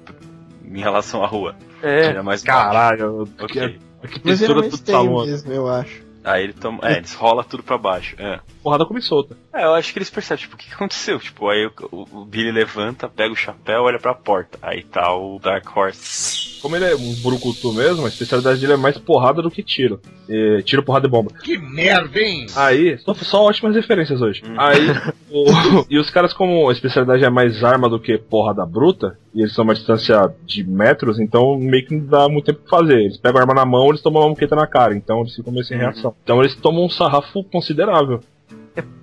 [0.63, 1.53] em relação à rua.
[1.83, 2.41] É, Era mais.
[2.43, 3.67] Caralho, que, Ok.
[3.69, 5.25] que Mas textura geralmente do salão.
[5.25, 6.04] mesmo, eu acho.
[6.25, 6.79] Aí ele toma.
[6.83, 8.15] É, eles rola tudo pra baixo.
[8.19, 8.39] É.
[8.63, 9.37] Porrada come solta.
[9.53, 11.19] É, eu acho que eles percebem, tipo, o que aconteceu?
[11.19, 14.57] Tipo, aí o, o- o Billy levanta, pega o chapéu, olha pra porta.
[14.61, 16.59] Aí tá o Dark Horse.
[16.61, 20.01] Como ele é um brucutu mesmo, a especialidade dele é mais porrada do que tiro.
[20.27, 21.31] É, tiro, porrada e bomba.
[21.43, 22.47] Que merda, hein?
[22.55, 24.41] Aí, só, só ótimas referências hoje.
[24.43, 24.55] Hum.
[24.57, 24.87] Aí,
[25.29, 25.45] o-
[25.87, 29.53] e os caras, como a especialidade é mais arma do que porrada bruta, e eles
[29.53, 32.99] são uma distância de metros, então meio que não dá muito tempo pra fazer.
[33.01, 35.51] Eles pegam a arma na mão, eles tomam uma moqueta na cara, então eles ficam
[35.51, 35.83] meio sem Uhum.
[35.83, 36.15] reação.
[36.23, 38.21] Então eles tomam um sarrafo considerável.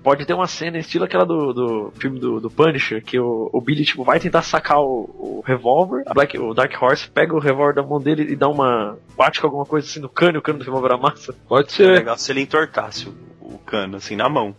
[0.03, 3.61] pode ter uma cena estilo aquela do, do filme do, do Punisher, que o, o
[3.61, 7.39] Billy tipo, vai tentar sacar o, o revólver, a Black, o Dark Horse pega o
[7.39, 8.97] revólver da mão dele e dá uma.
[9.17, 11.33] bate com alguma coisa assim no cano e o cano do revólver amassa.
[11.47, 11.97] Pode Seria ser.
[11.99, 14.55] legal se ele entortasse o, o cano, assim, na mão.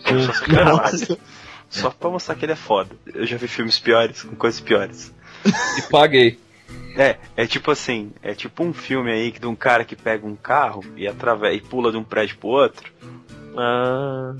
[0.00, 0.20] Sim.
[0.20, 1.16] Só.
[1.68, 2.90] Só pra mostrar que ele é foda.
[3.14, 5.14] Eu já vi filmes piores, com coisas piores.
[5.78, 6.38] E paguei.
[6.96, 10.34] É, é tipo assim, é tipo um filme aí de um cara que pega um
[10.34, 12.90] carro e atravessa e pula de um prédio pro outro,
[13.56, 14.34] Ah.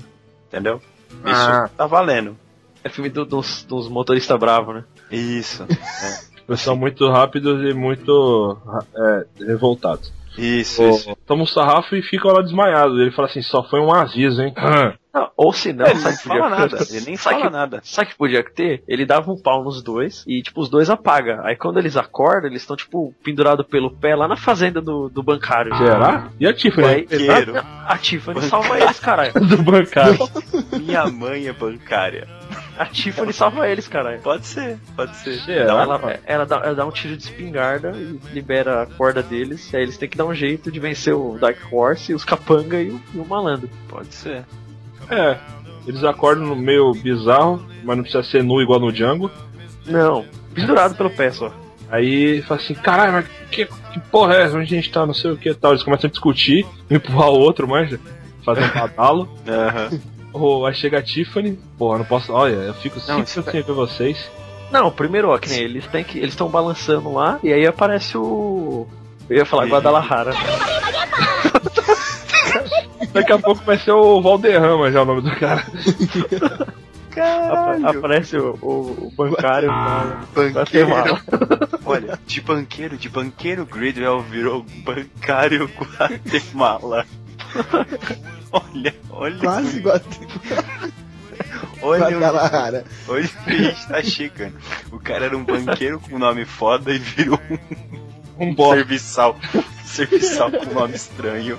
[0.47, 0.81] entendeu?
[1.23, 1.69] Isso Ah.
[1.75, 2.35] tá valendo.
[2.83, 4.83] É filme do- dos, dos motoristas bravos, né?
[5.11, 5.65] Isso.
[6.47, 8.57] Eles são muito rápidos e muito
[8.95, 10.11] é, revoltados.
[10.37, 11.17] Isso, O- isso.
[11.25, 13.01] Toma um sarrafo e fica lá desmaiado.
[13.01, 14.53] Ele fala assim, só foi um aviso, hein?
[15.13, 17.47] Não, ou se não, É, ele sabe que podia- fala nada, ele nem sabe fala
[17.47, 17.79] que- nada.
[17.83, 18.83] Sabe que podia ter?
[18.87, 21.41] Ele dava um pau nos dois e, tipo, os dois apaga.
[21.43, 25.23] Aí quando eles acordam, eles estão, tipo, pendurados pelo pé lá na fazenda do, do
[25.23, 25.75] bancário.
[25.75, 26.29] Será?
[26.39, 26.87] E a Tiffany?
[26.87, 27.53] Aí, Banqueiro.
[27.87, 29.33] a Tiffany salva eles, caralho.
[29.41, 30.17] do bancário.
[30.79, 32.27] Minha mãe é bancária.
[32.77, 34.19] A Tiffany salva eles, caralho.
[34.21, 35.63] Pode ser, pode ser.
[35.63, 39.71] Então ela, ela, dá, ela dá um tiro de espingarda e libera a corda deles.
[39.71, 42.81] E aí eles têm que dar um jeito de vencer o Dark Horse, os capanga
[42.81, 43.69] e o, e o malandro.
[43.87, 44.45] Pode ser.
[45.09, 45.37] É.
[45.87, 49.31] Eles acordam no meio bizarro, mas não precisa ser nu igual no Django.
[49.85, 51.51] Não, pendurado pelo pé só.
[51.89, 54.57] Aí fala assim, caralho, mas que, que porra é essa?
[54.57, 55.05] Onde a gente tá?
[55.05, 55.71] Não sei o que e tal.
[55.71, 57.99] Eles começam a discutir, empurrar o outro, manja.
[58.43, 59.29] Fazer um badalo.
[59.47, 59.99] Aham.
[60.39, 62.31] Ou aí chega a Tiffany, porra, não posso.
[62.33, 64.29] Olha, eu fico Não, sempre isso- assim ver vocês.
[64.71, 66.17] Não, primeiro, ó, que nem eles têm que.
[66.17, 68.85] Eles estão balançando lá e aí aparece o.
[69.29, 70.31] Eu ia falar E- Guadalajara.
[73.13, 75.63] Daqui a pouco vai ser o Valderrama já o nome do cara.
[77.17, 81.19] Apa- aparece o, o, o bancário na Guatemala.
[81.83, 85.67] Olha, de banqueiro, de banqueiro Gridwell virou bancário
[85.97, 87.05] Guatemala.
[88.51, 89.99] Olha, olha, Quase igual
[91.81, 92.83] olha, o- Guadalajara.
[93.07, 94.55] olha o que a gente tá chegando.
[94.91, 97.39] O cara era um banqueiro com nome foda e virou
[98.39, 98.75] Um um bosta.
[98.77, 99.35] serviçal.
[99.85, 101.57] serviçal com nome estranho.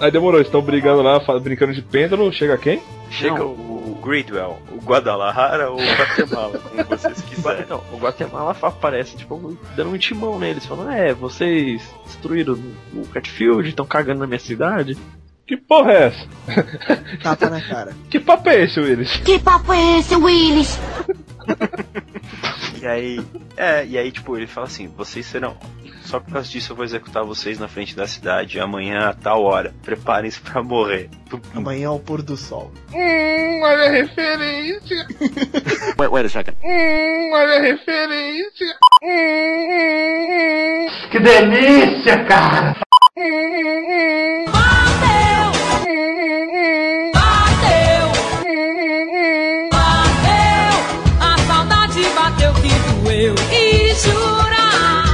[0.00, 2.80] Aí demorou, estão brigando lá, brincando de pêndulo, chega quem?
[3.10, 3.98] Chega Não, o.
[3.98, 7.66] o Gridwell, o Guadalajara ou o Guatemala, como vocês quiserem.
[7.68, 12.56] Não, o Guatemala aparece, tipo, dando um intimão neles, falando, é, vocês destruíram
[12.94, 14.96] o Catfield, estão cagando na minha cidade.
[15.48, 16.28] Que porra é essa?
[17.22, 17.96] Tapa na cara.
[18.10, 19.16] Que papo é esse, Willis?
[19.16, 20.78] Que papo é esse, Willis?
[22.82, 23.20] E aí,
[23.56, 25.56] é, e aí, tipo, ele fala assim: vocês serão.
[26.02, 29.42] Só por causa disso eu vou executar vocês na frente da cidade amanhã a tal
[29.42, 29.74] hora.
[29.82, 31.08] Preparem-se pra morrer.
[31.54, 32.70] Amanhã ao pôr do sol.
[32.94, 35.06] Hum, olha a referência.
[35.98, 36.56] Wait, wait a second.
[36.62, 38.66] Hum, olha a referência.
[41.10, 42.76] Que delícia, cara!
[49.72, 50.78] Bateu,
[51.20, 52.68] a saudade bateu que
[53.02, 55.04] doeu e jurar.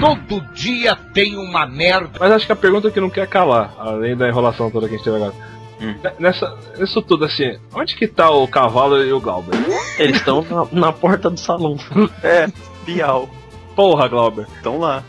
[0.00, 2.10] Todo dia tem uma merda.
[2.18, 4.96] Mas acho que a pergunta que não quer calar, além da enrolação toda que a
[4.96, 5.32] gente teve agora.
[5.80, 5.94] Hum.
[6.18, 9.54] Nessa, nisso tudo assim, onde que tá o cavalo e o Galber?
[9.96, 11.76] Eles estão na, na porta do salão.
[12.24, 12.48] É,
[12.84, 13.30] Bial.
[13.76, 14.48] Porra, Glauber.
[14.56, 15.04] Estão lá.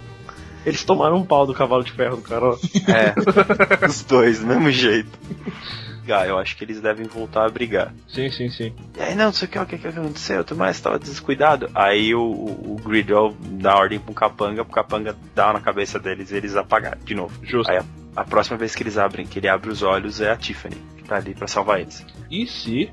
[0.65, 2.57] Eles tomaram um pau do cavalo de ferro do Carol.
[2.87, 3.15] É,
[3.85, 5.09] os dois, do mesmo jeito.
[6.09, 7.93] Ah, eu acho que eles devem voltar a brigar.
[8.07, 8.73] Sim, sim, sim.
[8.97, 11.69] E aí, não, não sei o que, o que, que aconteceu, tu mais tava descuidado.
[11.73, 16.31] Aí o, o, o Gridwell dá ordem pro Capanga, pro Capanga dá na cabeça deles
[16.31, 17.39] e eles apagaram de novo.
[17.43, 17.71] Justo.
[17.71, 17.85] Aí a,
[18.15, 21.03] a próxima vez que eles abrem, que ele abre os olhos, é a Tiffany, que
[21.03, 22.05] tá ali pra salvar eles.
[22.29, 22.91] E se.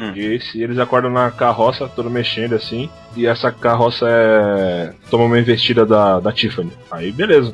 [0.00, 0.12] Hum.
[0.16, 4.94] E se eles acordam na carroça, todo mexendo assim, e essa carroça é.
[5.10, 6.72] toma uma investida da, da Tiffany.
[6.90, 7.52] Aí beleza.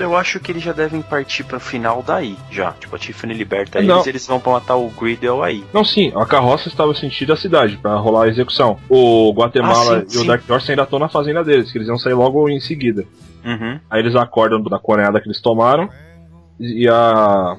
[0.00, 2.72] Eu acho que eles já devem partir pro final daí, já.
[2.72, 3.96] Tipo, a Tiffany liberta Não.
[3.96, 5.62] eles eles vão pra matar o Gridwell aí.
[5.70, 8.78] Não, sim, a carroça estava sentido a cidade pra rolar a execução.
[8.88, 10.26] O Guatemala Ah, sim, e o sim.
[10.26, 13.04] Dark Horse ainda estão na fazenda deles, que eles iam sair logo em seguida.
[13.44, 13.78] Uhum.
[13.90, 15.90] Aí eles acordam da coneada que eles tomaram
[16.58, 17.56] e a,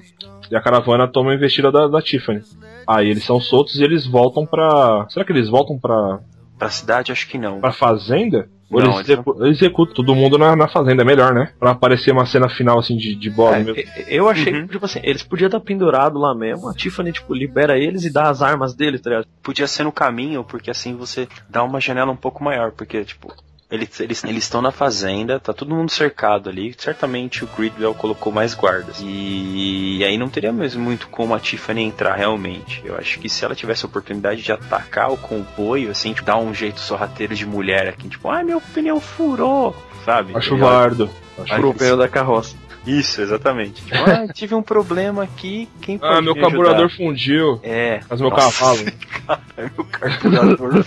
[0.50, 2.42] e a caravana toma a investida da, da Tiffany.
[2.88, 5.06] Aí eles são soltos e eles voltam pra.
[5.10, 6.20] Será que eles voltam pra,
[6.58, 7.60] Pra cidade, acho que não.
[7.60, 8.48] pra fazenda?
[8.72, 11.52] Ou Não, eles, execu- eles executam todo mundo na, na fazenda, é melhor, né?
[11.60, 13.76] Pra aparecer uma cena final assim de, de bola mesmo.
[13.78, 17.36] É, Eu achei que, tipo assim, eles podiam estar pendurados lá mesmo, a Tiffany, tipo,
[17.36, 19.28] libera eles e dá as armas deles, tá ligado?
[19.44, 23.32] Podia ser no caminho, porque assim você dá uma janela um pouco maior, porque, tipo,
[23.74, 26.76] eles eles eles estão na fazenda, tá todo mundo cercado ali.
[26.78, 29.02] Certamente o Gridwell colocou mais guardas.
[29.04, 32.82] E, aí não teria mesmo muito como a Tiffany entrar realmente.
[32.86, 36.38] Eu acho que se ela tivesse a oportunidade de atacar o comboio, assim, tipo, dar
[36.38, 40.36] um jeito sorrateiro de mulher aqui, tipo, ai meu pneu furou, sabe?
[40.36, 41.10] Acho válido.
[41.38, 42.56] Acho Pro pneu da carroça.
[42.86, 43.82] Isso, exatamente.
[43.84, 46.98] Tipo, ah, tive um problema aqui, quem pode Ah, meu me carburador ajudar?
[46.98, 47.60] fundiu.
[47.64, 48.02] É.
[48.10, 48.80] Mas meu Nossa, cavalo.
[49.56, 50.84] Caralho, meu carburador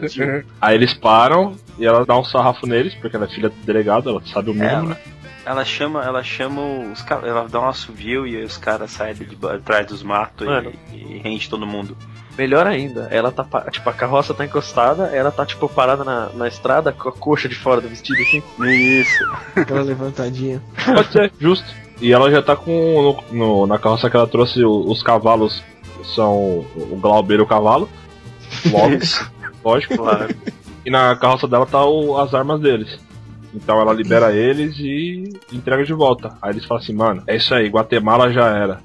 [0.00, 0.44] fundiu.
[0.60, 4.10] Aí eles param e ela dá um sarrafo neles, porque ela é filha do delegado,
[4.10, 4.96] ela sabe o mínimo, Ela, né?
[5.44, 6.60] ela chama, ela chama
[6.92, 10.46] os caras, ela dá um assovio e os caras saem de atrás dos matos
[10.92, 11.96] e, e rende todo mundo.
[12.40, 16.48] Melhor ainda, ela tá, tipo, a carroça tá encostada, ela tá, tipo, parada na, na
[16.48, 18.42] estrada com a coxa de fora do vestido, assim.
[18.66, 19.24] Isso.
[19.54, 20.62] Aquela levantadinha.
[20.86, 21.66] Pode ser, justo.
[22.00, 22.72] E ela já tá com.
[23.30, 25.62] no- no- na carroça que ela trouxe o- os cavalos
[26.14, 27.90] são o Glauber e o cavalo.
[28.72, 29.30] Logo, Isso.
[29.62, 29.96] lógico.
[29.98, 30.34] Claro.
[30.86, 32.98] E na carroça dela tá o- as armas deles.
[33.52, 36.34] Então ela libera eles e entrega de volta.
[36.40, 38.80] Aí eles falam assim, mano, é isso aí, Guatemala já era.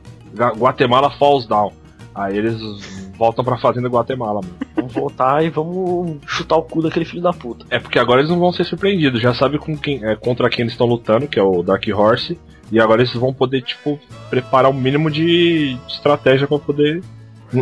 [0.57, 1.71] Guatemala falls down.
[2.13, 2.59] Aí eles
[3.17, 4.55] voltam pra fazenda Guatemala, mano.
[4.75, 7.65] Vamos voltar e vamos chutar o cu daquele filho da puta.
[7.69, 10.63] É porque agora eles não vão ser surpreendidos, já sabe com quem, é, contra quem
[10.63, 12.37] eles estão lutando, que é o Dark Horse.
[12.71, 13.99] E agora eles vão poder, tipo,
[14.29, 17.03] preparar o mínimo de estratégia pra poder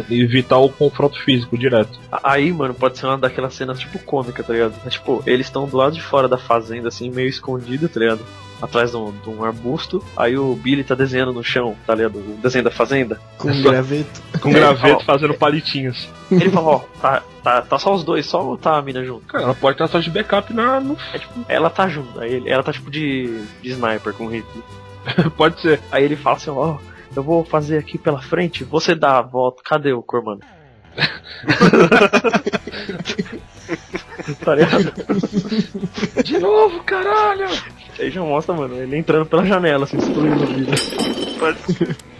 [0.10, 2.00] evitar o confronto físico direto.
[2.24, 4.74] Aí, mano, pode ser uma daquelas cenas, tipo, cômica, tá ligado?
[4.86, 8.22] É, tipo, eles estão do lado de fora da fazenda, assim, meio escondido, tá ligado?
[8.62, 10.02] Atrás de um, de um arbusto.
[10.16, 12.18] Aí o Billy tá desenhando no chão, tá ligado?
[12.18, 13.20] O desenho da fazenda.
[13.38, 14.22] Com um graveto.
[14.44, 15.06] Com É, graveto ó.
[15.06, 16.10] fazendo palitinhos.
[16.30, 19.26] Ele fala, ó, tá, tá, tá só os dois, só ou tá a mina junto?
[19.26, 20.98] Cara, ela pode estar só de backup na, no.
[21.14, 24.30] É, tipo, ela tá junto, aí ele, ela tá tipo de, de sniper com o
[24.30, 24.62] Ripley.
[25.38, 25.80] pode ser.
[25.90, 26.76] Aí ele fala assim, ó,
[27.16, 30.42] eu vou fazer aqui pela frente, você dá a volta, cadê o Cormano?
[34.44, 34.94] tá ligado?
[36.24, 37.48] De novo, caralho!
[37.98, 40.76] Aí já mostra, mano, ele entrando pela janela, assim, destruindo o vidro.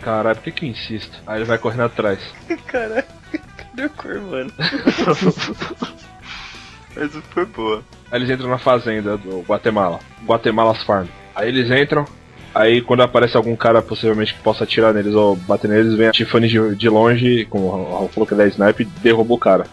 [0.02, 1.22] Caralho, por que que eu insisto?
[1.26, 2.20] Aí ele vai correndo atrás.
[2.68, 3.06] Caralho,
[3.58, 4.52] cadê o cor, mano?
[6.96, 7.84] Mas foi boa.
[8.12, 10.00] Aí eles entram na fazenda do Guatemala.
[10.26, 11.08] Guatemala's Farm.
[11.36, 12.06] Aí eles entram.
[12.54, 16.12] Aí quando aparece algum cara possivelmente que possa atirar neles ou bater neles, vem a
[16.12, 19.40] Tiffany de, de longe, como o Raul falou que ele é sniper, e derruba o
[19.40, 19.66] cara.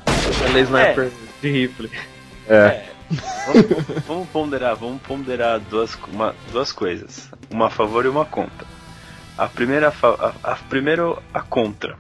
[0.49, 1.11] Ele é sniper
[1.43, 1.91] de Ripley.
[2.49, 2.85] É.
[3.47, 3.67] Vamos,
[4.07, 7.29] vamos ponderar, vamos ponderar duas, uma, duas coisas.
[7.51, 8.67] Uma a favor e uma contra.
[9.41, 11.97] A primeira, a, a, primeiro a contra.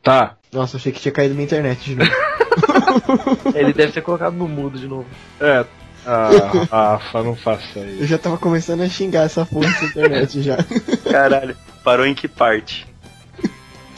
[0.00, 0.36] Tá.
[0.52, 2.10] Nossa, achei que tinha caído minha internet de novo.
[3.52, 5.08] Ele deve ter colocado no mudo de novo.
[5.40, 5.64] É.
[6.06, 8.06] Ah, Afa, não faça Eu isso.
[8.06, 10.56] já tava começando a xingar essa porra dessa internet já.
[11.10, 12.86] Caralho, parou em que parte?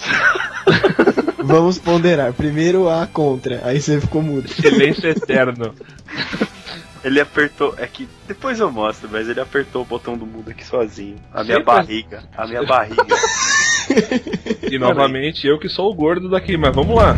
[1.45, 2.33] Vamos ponderar.
[2.33, 4.49] Primeiro a contra, aí você ficou mudo.
[4.49, 5.75] Silêncio eterno.
[7.05, 10.65] Ele apertou, é que depois eu mostro, mas ele apertou o botão do mudo aqui
[10.65, 11.17] sozinho.
[11.33, 13.05] A minha Sempre- barriga, a minha barriga.
[14.71, 17.15] E novamente eu que sou o gordo daqui, mas vamos lá.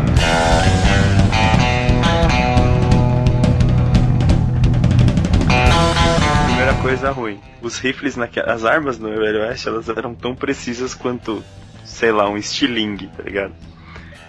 [6.46, 7.40] Primeira coisa ruim.
[7.62, 8.40] Os rifles, naque...
[8.40, 11.44] as armas no Velho Oeste, elas eram tão precisas quanto,
[11.84, 13.54] sei lá, um estilingue, tá ligado?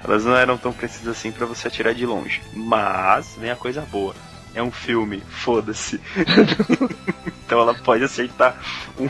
[0.03, 2.41] Elas não eram tão precisas assim pra você atirar de longe.
[2.53, 4.13] Mas, vem a coisa boa.
[4.55, 5.99] É um filme, foda-se.
[7.45, 8.55] então ela pode acertar
[8.97, 9.09] um,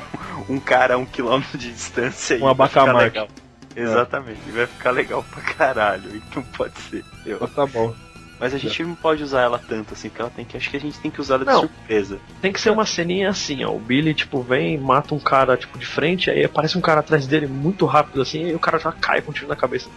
[0.49, 3.03] um cara a um quilômetro de distância Um e vai ficar abacamarte.
[3.05, 3.27] legal.
[3.75, 6.15] Exatamente, vai ficar legal pra caralho.
[6.15, 7.03] Então pode ser.
[7.25, 7.39] Eu.
[7.47, 7.93] Tá bom.
[8.39, 10.57] Mas a gente não pode usar ela tanto assim, porque ela tem que.
[10.57, 11.59] Acho que a gente tem que usar ela de Não.
[11.61, 12.19] surpresa.
[12.41, 13.71] Tem que ser uma ceninha assim, ó.
[13.71, 17.27] O Billy, tipo, vem, mata um cara, tipo, de frente, aí aparece um cara atrás
[17.27, 19.89] dele muito rápido assim, e o cara já cai com um tiro na cabeça.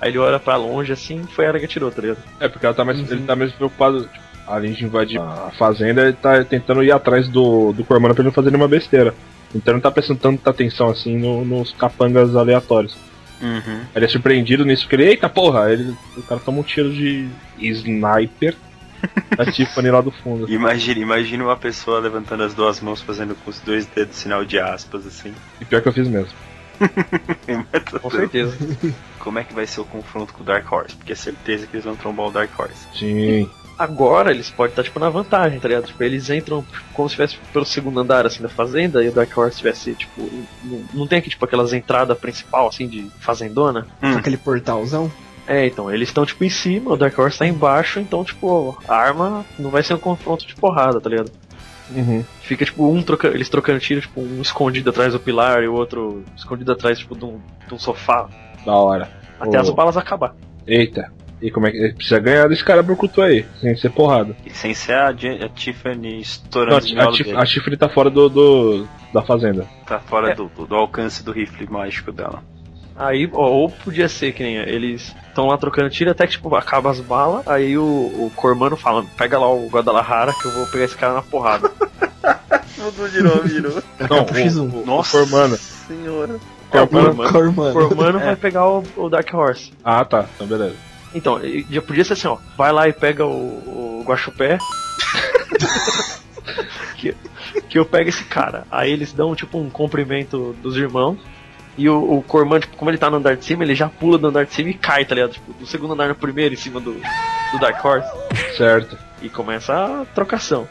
[0.00, 2.18] Aí ele olha pra longe assim, foi ela que atirou, tá ligado?
[2.38, 4.02] É, porque ela tá mais, ele tá mais preocupado.
[4.08, 8.22] Tipo, além de invadir a fazenda, ele tá tentando ir atrás do, do Cormano pra
[8.22, 9.14] ele não fazer nenhuma besteira.
[9.54, 12.96] Então ele não tá prestando tanta atenção assim no- nos capangas aleatórios.
[13.40, 13.80] Uhum.
[13.94, 17.28] Ele é surpreendido nisso, porque ele, eita porra, ele, o cara toma um tiro de
[17.58, 18.54] sniper
[19.36, 20.50] da Tiffany lá do fundo.
[20.50, 24.58] Imagina, imagina uma pessoa levantando as duas mãos, fazendo com os dois dedos sinal de
[24.58, 25.32] aspas, assim.
[25.60, 26.32] E pior que eu fiz mesmo.
[28.02, 28.56] Com certeza.
[29.18, 30.96] Como é que vai ser o confronto com o Dark Horse?
[30.96, 32.86] Porque é certeza que eles vão trombar o Dark Horse.
[32.98, 33.48] Sim.
[33.78, 35.86] Agora eles podem estar, tipo, na vantagem, tá ligado?
[35.86, 39.36] Tipo, eles entram como se estivesse pelo segundo andar, assim, da fazenda, e o Dark
[39.36, 40.30] Horse tivesse, tipo,
[40.62, 43.86] não, não tem aqui, tipo, aquelas entradas principal, assim, de fazendona?
[44.02, 44.16] Hum.
[44.16, 45.10] Aquele portalzão.
[45.46, 48.96] É, então, eles estão, tipo, em cima, o Dark Horse tá embaixo, então, tipo, a
[48.96, 51.30] arma não vai ser um confronto de porrada, tá ligado?
[51.90, 52.24] Uhum.
[52.40, 53.28] Fica, tipo, um troca...
[53.28, 57.14] eles trocando tiro, tipo, um escondido atrás do pilar e o outro escondido atrás, tipo,
[57.14, 58.28] de um, de um sofá,
[58.64, 59.10] Da hora.
[59.38, 59.60] até Ô.
[59.60, 60.34] as balas acabar.
[60.66, 61.12] Eita.
[61.46, 61.76] E como é que.
[61.76, 64.34] Ele precisa ganhar desse cara brucutu aí, sem ser porrada.
[64.46, 67.38] E sem ser a, a Tiffany Não, estourando a, miolos Tif- dele.
[67.38, 69.66] a Tiffany tá fora do, do- da fazenda.
[69.86, 70.34] Tá fora É.
[70.34, 72.42] do, do- do alcance do rifle mágico dela.
[72.96, 76.54] Aí, ó, ou podia ser que nem eles estão lá trocando tiro até que, tipo,
[76.54, 80.66] acaba as balas, aí o, o Cormano fala, pega lá o Guadalajara que eu vou
[80.68, 81.68] pegar esse cara na porrada.
[82.76, 83.82] Tudo virou, virou.
[84.08, 84.72] Não, pro X1.
[84.72, 85.56] o, o, Nossa o Cormano.
[85.56, 86.36] senhora.
[86.70, 87.72] Cormano, Cormano.
[87.72, 89.72] Cormano vai pegar o, o Dark Horse.
[89.84, 90.26] Ah, tá.
[90.34, 90.74] Então beleza.
[91.14, 91.40] Então,
[91.70, 94.58] já podia ser assim, ó, vai lá e pega o, o Guaxupé.
[96.98, 97.14] que,
[97.68, 98.66] que eu pego esse cara.
[98.70, 101.18] Aí eles dão, tipo, um cumprimento dos irmãos.
[101.76, 104.18] E o, o Corman, tipo, como ele tá no andar de cima, ele já pula
[104.18, 105.32] do andar de cima e cai, tá ligado?
[105.32, 108.08] Tipo, do segundo andar no primeiro, em cima do, do Dark Horse.
[108.56, 108.96] Certo.
[109.22, 110.68] E começa a trocação.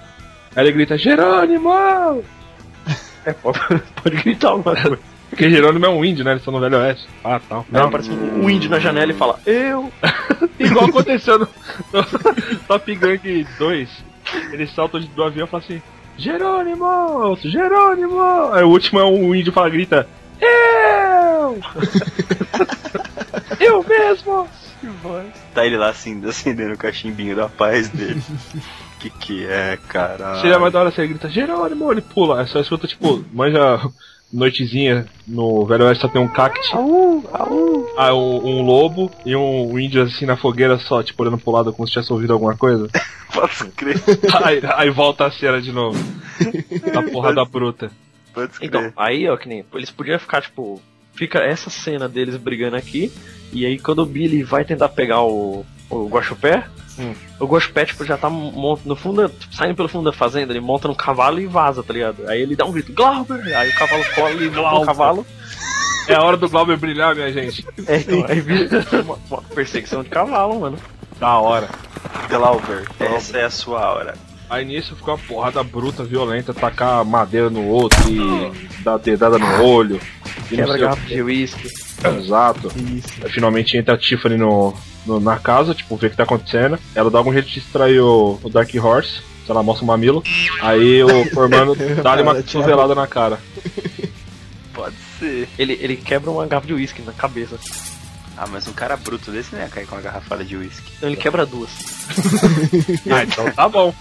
[0.56, 2.24] Aí ele grita, Jerônimo!
[3.26, 3.60] É, pode,
[4.02, 5.00] pode gritar alguma coisa.
[5.34, 6.32] Porque Jerônimo é um índio, né?
[6.32, 7.08] Eles estão no Velho Oeste.
[7.24, 7.66] Ah, tal.
[7.72, 9.92] Não, aparece um, um índio na janela e fala, eu!
[10.60, 11.48] Igual aconteceu no,
[11.92, 12.04] no
[12.68, 13.18] Top Gun
[13.58, 13.90] 2.
[14.52, 15.82] Eles saltam de- do avião e falam assim:
[16.18, 17.36] Jerônimo!
[17.42, 18.22] Jerônimo!
[18.54, 20.08] Aí o último é um índio fala, grita:
[20.40, 21.60] Eu!
[23.60, 24.48] Eu mesmo!
[24.80, 25.26] Que voz.
[25.56, 28.22] Tá ele lá assim, acendendo o cachimbinho da paz dele.
[29.00, 30.40] que que é, cara?
[30.42, 31.92] Seria mais da hora se ele grita: Jerônimo!
[31.92, 32.42] Ele pula.
[32.42, 33.80] Aí só escuta, tipo, manja
[34.34, 36.72] noitezinha no Velho Oeste só tem um cacti.
[37.96, 41.52] Ah, um, um lobo e um, um índio assim na fogueira só, tipo, olhando pro
[41.52, 42.90] lado como se tivesse ouvido alguma coisa.
[43.32, 44.02] Posso crer.
[44.44, 45.98] aí, aí volta a cena de novo.
[46.96, 47.92] A porrada bruta.
[48.34, 48.68] Pode crer.
[48.68, 49.64] Então, aí, ó, que nem.
[49.74, 50.82] Eles podiam ficar, tipo.
[51.14, 53.12] Fica essa cena deles brigando aqui.
[53.52, 56.08] E aí, quando o Billy vai tentar pegar o, o
[56.98, 60.54] Guaxupé, o Guaxupé, tipo, já tá no fundo, tipo, saindo pelo fundo da fazenda.
[60.54, 62.28] Ele monta no cavalo e vaza, tá ligado?
[62.28, 63.56] Aí ele dá um grito: Glauber!
[63.56, 64.86] Aí o cavalo cola e monta no Glauber.
[64.86, 65.28] cavalo.
[66.08, 67.66] É a hora do Glauber brilhar, minha gente.
[67.88, 70.78] É, então, aí vira uma, uma perseguição de cavalo, mano.
[71.20, 71.70] Da hora.
[72.30, 74.14] Glauber, essa é a sua hora.
[74.50, 78.52] Aí nisso ficou uma porrada bruta, violenta, tacar madeira no outro e
[78.84, 80.00] dar dedada no olho.
[80.50, 81.70] Quebra o garrafa de uísque.
[82.20, 82.72] Exato.
[82.76, 83.02] Aí,
[83.32, 84.74] finalmente entra a Tiffany no,
[85.06, 86.78] no- na casa, tipo, vê o que tá acontecendo.
[86.96, 89.22] Ela dá algum jeito de distrair o, o Dark Horse.
[89.46, 90.24] Sei lá, mostra o mamilo.
[90.62, 93.40] Aí o Formano dá-lhe uma Ela cotovelada na cara.
[94.74, 95.48] Pode ser.
[95.60, 97.60] Ele, ele quebra uma garrafa de uísque na cabeça.
[98.38, 100.92] Ah, mas um cara bruto desse não ia cair com uma garrafada de uísque.
[100.98, 101.70] Então ele quebra duas.
[103.14, 103.94] Ah, então tá bom.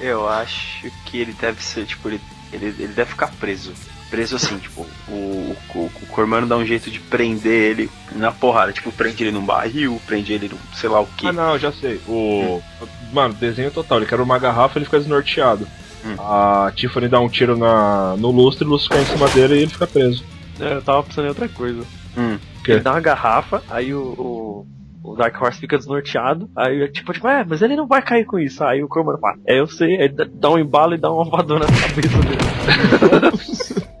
[0.00, 2.20] Eu acho que ele deve ser, tipo, ele,
[2.52, 3.72] ele, ele deve ficar preso.
[4.10, 8.72] Preso assim, tipo, o, o, o Cormano dá um jeito de prender ele na porrada.
[8.72, 11.26] Tipo, prende ele num barril, prende ele num sei lá o que.
[11.26, 12.00] Ah, não, já sei.
[12.06, 12.62] O.
[13.12, 13.98] Mano, desenho total.
[13.98, 15.66] Ele quebra uma garrafa e ele fica desnorteado.
[16.04, 16.14] Hum.
[16.20, 19.58] A Tiffany dá um tiro na, no lustre, o lustre cai em cima dele e
[19.62, 20.24] ele fica preso.
[20.60, 21.82] É, Eu tava pensando em outra coisa.
[22.16, 22.38] Hum.
[22.66, 24.66] Ele dá uma garrafa, aí o, o,
[25.12, 28.38] o Dark Horse fica desnorteado, aí tipo, tipo, é, mas ele não vai cair com
[28.38, 28.62] isso.
[28.64, 31.24] Aí o Cormano fala, é, eu sei, aí dá- dá um embalo e dá uma
[31.24, 33.86] voadora na cabeça dele.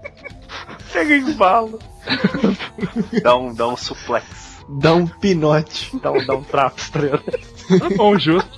[0.96, 1.78] Pega embalo,
[3.22, 4.64] Dá um, dá um suplex.
[4.66, 5.90] Dá um pinote.
[6.00, 7.22] dá um, dá um traps, tá ligado?
[7.22, 8.50] Tá bom, justo.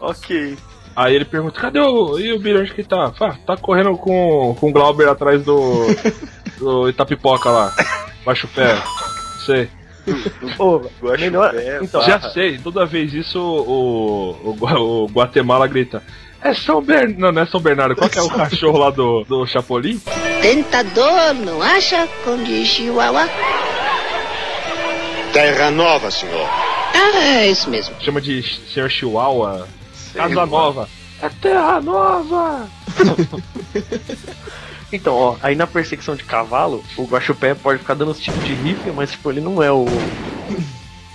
[0.00, 0.56] Ok.
[0.96, 2.18] Aí ele pergunta, cadê o.
[2.18, 3.12] E o Billy onde que tá?
[3.12, 5.86] Fala, tá correndo com, com o Glauber atrás do.
[6.58, 7.72] do Itapipoca lá.
[8.24, 8.74] Baixo o pé.
[8.74, 9.70] Não sei.
[10.56, 11.54] Pô, melhor.
[11.54, 16.02] é, Então, Já sei, toda vez isso o, o, o Guatemala grita.
[16.42, 17.18] É São Bernardo.
[17.18, 17.96] Não, não é São Bernardo.
[17.96, 20.00] Qual que é o cachorro lá do, do Chapolin?
[20.40, 22.08] Tentador, não acha?
[22.24, 23.28] Com de Chihuahua.
[25.32, 26.46] Terra Nova, senhor.
[26.94, 27.94] Ah, é isso mesmo.
[28.00, 29.66] Chama de Senhor Chihuahua.
[30.12, 30.50] Casa mano.
[30.50, 30.88] Nova.
[31.22, 32.68] É Terra Nova!
[34.92, 38.52] Então, ó, aí na perseguição de cavalo, o Guaxupé pode ficar dando uns tiros de
[38.52, 39.86] rifle, mas tipo, ele não é o.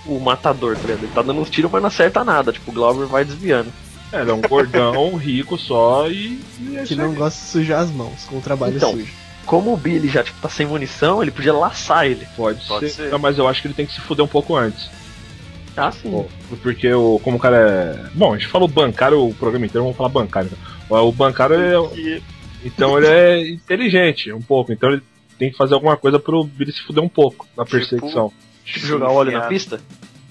[0.04, 1.04] O matador, tá ligado?
[1.04, 2.50] Ele tá dando uns tiros, mas não acerta nada.
[2.50, 3.72] Tipo, o Glauber vai desviando.
[4.12, 6.40] É, ele é um gordão rico só e.
[6.60, 7.16] e é Que não aí.
[7.16, 9.12] gosta de sujar as mãos com o trabalho Então, sujo.
[9.44, 12.26] Como o Billy já tipo, tá sem munição, ele podia laçar ele.
[12.36, 13.04] Pode, Pode ser.
[13.04, 13.10] ser.
[13.10, 14.90] Não, mas eu acho que ele tem que se fuder um pouco antes.
[15.74, 16.26] Ah, sim.
[16.62, 18.10] Porque o, como o cara é.
[18.14, 20.50] Bom, a gente falou bancário o programa inteiro, vamos falar bancário.
[20.86, 21.08] Então.
[21.08, 22.20] O bancário é.
[22.64, 24.72] Então ele é inteligente um pouco.
[24.72, 25.02] Então ele
[25.38, 28.32] tem que fazer alguma coisa pro Billy se fuder um pouco na perseguição.
[28.64, 29.80] Tipo, jogar óleo na pista?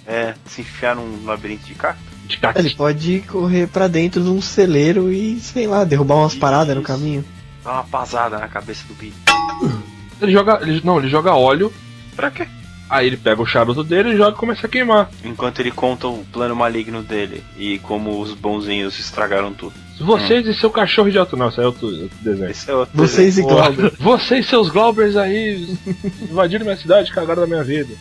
[0.05, 2.03] É, se enfiar num labirinto de cacto.
[2.27, 6.75] De Ele pode correr pra dentro de um celeiro e, sei lá, derrubar umas paradas
[6.75, 7.23] no caminho.
[7.63, 9.13] Dá uma pasada na cabeça do Billy.
[10.21, 10.59] Ele joga.
[10.61, 11.71] Ele, não, ele joga óleo.
[12.15, 12.47] Pra quê?
[12.89, 15.09] Aí ele pega o charuto dele e joga e começa a queimar.
[15.23, 19.73] Enquanto ele conta o plano maligno dele e como os bonzinhos estragaram tudo.
[19.99, 21.35] Vocês e seu cachorro de alto.
[21.35, 22.49] Não, isso aí é outro, outro desenho.
[22.49, 23.47] Esse é outro Vocês e desenho.
[23.47, 23.93] Glauber.
[23.99, 25.77] Vocês e seus Glaubers aí
[26.21, 27.93] invadiram minha cidade, cagaram da minha vida.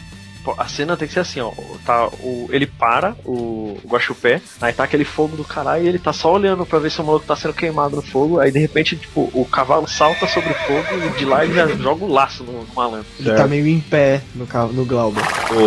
[0.57, 1.53] A cena tem que ser assim, ó.
[1.84, 5.99] Tá, o, ele para, o, o Guaxupé, aí tá aquele fogo do caralho e ele
[5.99, 8.38] tá só olhando pra ver se o maluco tá sendo queimado no fogo.
[8.38, 11.66] Aí de repente, tipo, o cavalo salta sobre o fogo e de lá ele já
[11.68, 13.07] joga o laço no, no malandro.
[13.18, 15.22] Ele tá meio em pé no, no Glauber.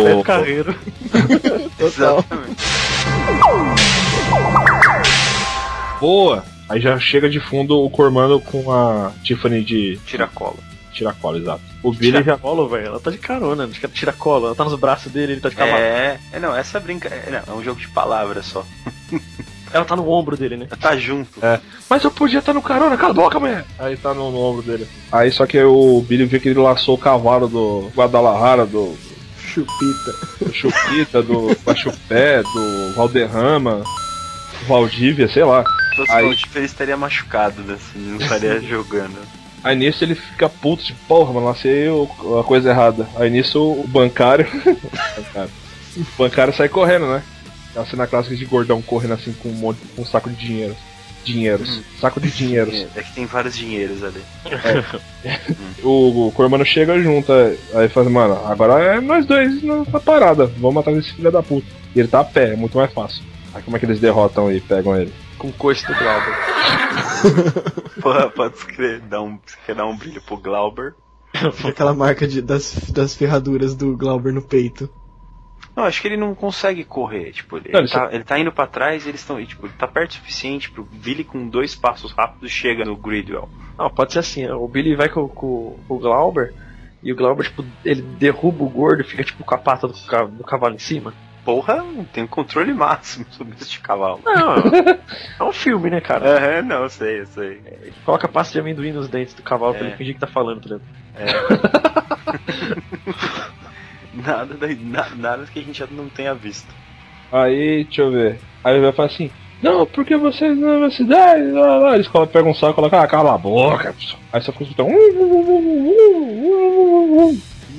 [0.06, 0.74] É do carreiro.
[1.78, 2.24] Total.
[6.00, 6.44] Boa!
[6.68, 10.58] Aí já chega de fundo o Cormano com a Tiffany de Tiracolo.
[11.00, 11.62] Tiracolo, exato.
[11.82, 12.22] O Billy já.
[12.22, 12.86] Tiracolo, velho.
[12.86, 14.46] Ela tá de carona, acho que é tiracolo.
[14.46, 15.78] Ela tá nos braços dele, ele tá de cavalo.
[15.78, 17.08] É, é, não, essa brinca.
[17.08, 18.64] É, não, é um jogo de palavras só.
[19.72, 20.66] Ela tá no ombro dele, né?
[20.80, 21.44] Tá junto.
[21.44, 21.60] É.
[21.88, 23.64] Mas eu podia estar no carona, cala a boca, mulher!
[23.78, 24.84] Aí tá no, no ombro dele.
[25.12, 28.96] Aí só que o Billy vê que ele laçou o cavalo do Guadalajara, do,
[29.38, 30.12] Chupita.
[30.44, 33.84] do Chupita, do Guaxupé, do Valderrama,
[34.60, 35.62] do Valdívia, sei lá.
[35.90, 36.38] Se fosse Aí- Aí...
[36.56, 37.74] ele estaria machucado, né?
[37.74, 39.16] assim, Não estaria jogando.
[39.62, 43.08] Aí nisso ele fica puto, tipo, porra, mano, lancei a coisa errada.
[43.16, 44.46] Aí nisso o bancário.
[45.16, 45.50] bancário.
[45.96, 47.22] o bancário sai correndo, né?
[47.74, 50.36] É uma cena clássica de gordão correndo assim com um monte, com um saco de
[50.36, 50.74] dinheiro.
[51.24, 51.82] Dinheiros.
[52.00, 52.86] Saco de dinheiros.
[52.96, 54.22] É que tem vários dinheiros ali.
[55.82, 60.00] O, o Cormano chega junto, é, aí fala, mano, agora é nós dois na, na
[60.00, 61.66] parada, vamos matar esse filho da puta.
[61.94, 63.22] E ele tá a pé, é muito mais fácil.
[63.54, 65.12] Aí como é que eles derrotam e pegam ele?
[65.40, 66.34] Com o coice do Glauber.
[68.00, 70.94] Pô, pode escrever, dá um, quer dar um brilho pro Glauber.
[71.66, 74.88] Aquela marca de, das, das ferraduras do Glauber no peito.
[75.74, 77.32] Não, acho que ele não consegue correr.
[77.32, 79.42] Tipo, ele, Não, ele tá, ele tá indo pra trás e eles estão.
[79.44, 83.48] Tipo, ele tá perto o suficiente pro Billy com dois passos rápidos chega no Gridwell.
[83.78, 86.52] Não, pode ser assim, o Billy vai com, com- com o Glauber
[87.02, 89.94] e o Glauber, tipo, ele derruba o gordo e fica tipo com a pata do,
[90.28, 91.14] do cavalo em cima.
[91.44, 91.82] Porra,
[92.12, 94.20] tem um controle máximo sobre este cavalo.
[94.24, 94.56] Não,
[95.40, 96.36] é um filme, né, cara?
[96.36, 97.60] Aham, não, eu sei, eu sei.
[97.82, 99.88] Ele coloca pasta de amendoim nos dentes do cavalo pra É.
[99.88, 100.82] ele fingir que tá falando, tá ligado?
[104.12, 106.68] Nada, daí- na- nada que a gente já não tenha visto.
[107.32, 108.38] Aí, deixa eu ver.
[108.64, 109.30] Aí ele vai falar assim,
[109.62, 111.94] não, porque vocês na minha cidade, lá, lá, lá.
[111.94, 113.94] Eles colocam- pegam um saco e colocam, ah, cala a boca.
[114.32, 114.90] Aí só fica escutando.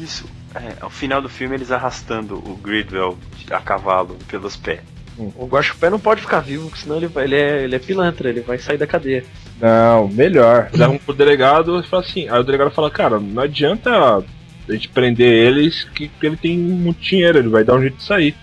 [0.02, 0.26] Isso.
[0.56, 3.18] É, ao final do filme eles arrastando o Gridwell
[3.50, 4.82] a cavalo pelos pés.
[5.18, 8.30] O Guaxupé não pode ficar vivo, porque senão ele, vai, ele, é, ele é pilantra,
[8.30, 9.24] ele vai sair da cadeia.
[9.60, 10.70] Não, melhor.
[10.74, 12.28] Levam pro delegado e fala assim.
[12.30, 14.24] Aí o delegado fala, cara, não adianta a
[14.72, 18.04] gente prender eles que, que ele tem muito dinheiro, ele vai dar um jeito de
[18.04, 18.36] sair.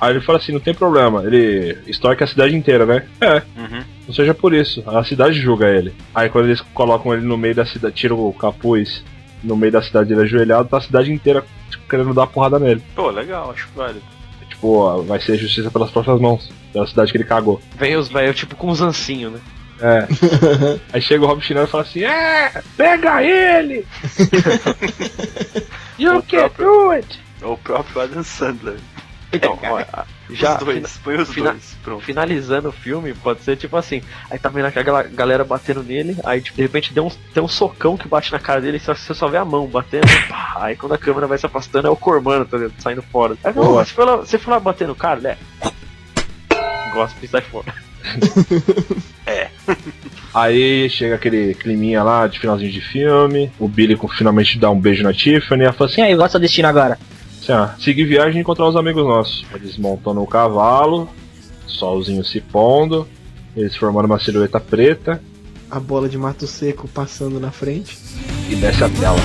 [0.00, 3.04] Aí ele fala assim, não tem problema, ele estorca a cidade inteira, né?
[3.20, 3.82] É, Uhum.
[4.06, 5.92] não seja por isso, a cidade julga ele.
[6.14, 9.02] Aí quando eles colocam ele no meio da cidade, tiram o capuz
[9.42, 12.82] no meio da cidade ele ajoelhado, tá a cidade inteira tipo, querendo dar porrada nele.
[12.94, 14.02] Pô, legal, acho válido.
[14.48, 17.60] Tipo, ó, vai ser justiça pelas próprias mãos, pela cidade que ele cagou.
[17.76, 19.40] Vem os velhos, tipo, com os ancinhos, né?
[19.80, 20.08] É.
[20.92, 23.86] Aí chega o Rob Schneider e fala assim: É, pega ele!
[25.98, 27.20] you O can próprio- do it!
[27.42, 28.78] Ou o próprio Adam Sandler.
[29.32, 30.06] Então, É, ó, cara.
[30.30, 31.76] Já os dois, põe os fina- dois.
[31.82, 32.04] Pronto.
[32.04, 36.40] finalizando o filme, pode ser tipo assim, aí tá vendo aquela galera batendo nele, aí
[36.40, 38.94] tipo, de repente tem um, tem um socão que bate na cara dele e só-
[38.94, 41.90] você só vê a mão batendo, pá, aí quando a câmera vai se afastando é
[41.90, 42.74] o Cormano, tá ligado?
[42.78, 43.36] Saindo fora.
[43.44, 43.84] Aí, não, Boa.
[43.84, 45.36] você, foi lá, você foi lá bater no cara, né?
[46.94, 47.74] Gosta e sai fora.
[50.34, 55.02] Aí chega aquele climinha lá de finalzinho de filme, o Billy finalmente dá um beijo
[55.02, 56.98] na Tiffany e ela fala assim: E aí, qual é o seu destino agora?
[57.42, 59.44] Assim, ah, seguir viagem e encontrar os amigos nossos.
[59.54, 61.08] Eles montam no cavalo,
[61.66, 63.06] solzinho se pondo,
[63.56, 65.20] eles formando uma silhueta preta
[65.70, 67.98] A bola de mato seco passando na frente.
[68.50, 69.18] e desce a tela.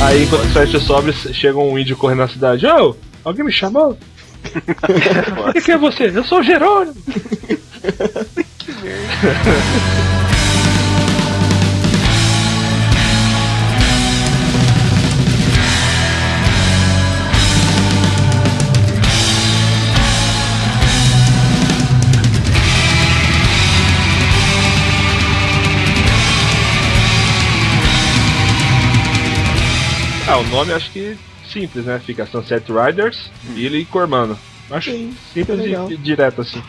[0.00, 2.66] Aí enquanto os festas sobe, chega um índio correndo na cidade.
[2.66, 2.94] Ô,
[3.24, 3.96] alguém me chamou?
[5.52, 6.10] Quem que é você?
[6.14, 6.94] Eu sou o Jerônimo!
[8.66, 10.05] Ah, o
[30.56, 31.16] nome acho que
[31.52, 32.00] simples, né?
[32.04, 34.38] Fica Sunset Riders, Billy e Cormano.
[34.70, 35.90] Acho Sim, simples legal.
[35.90, 36.62] e, direto assim.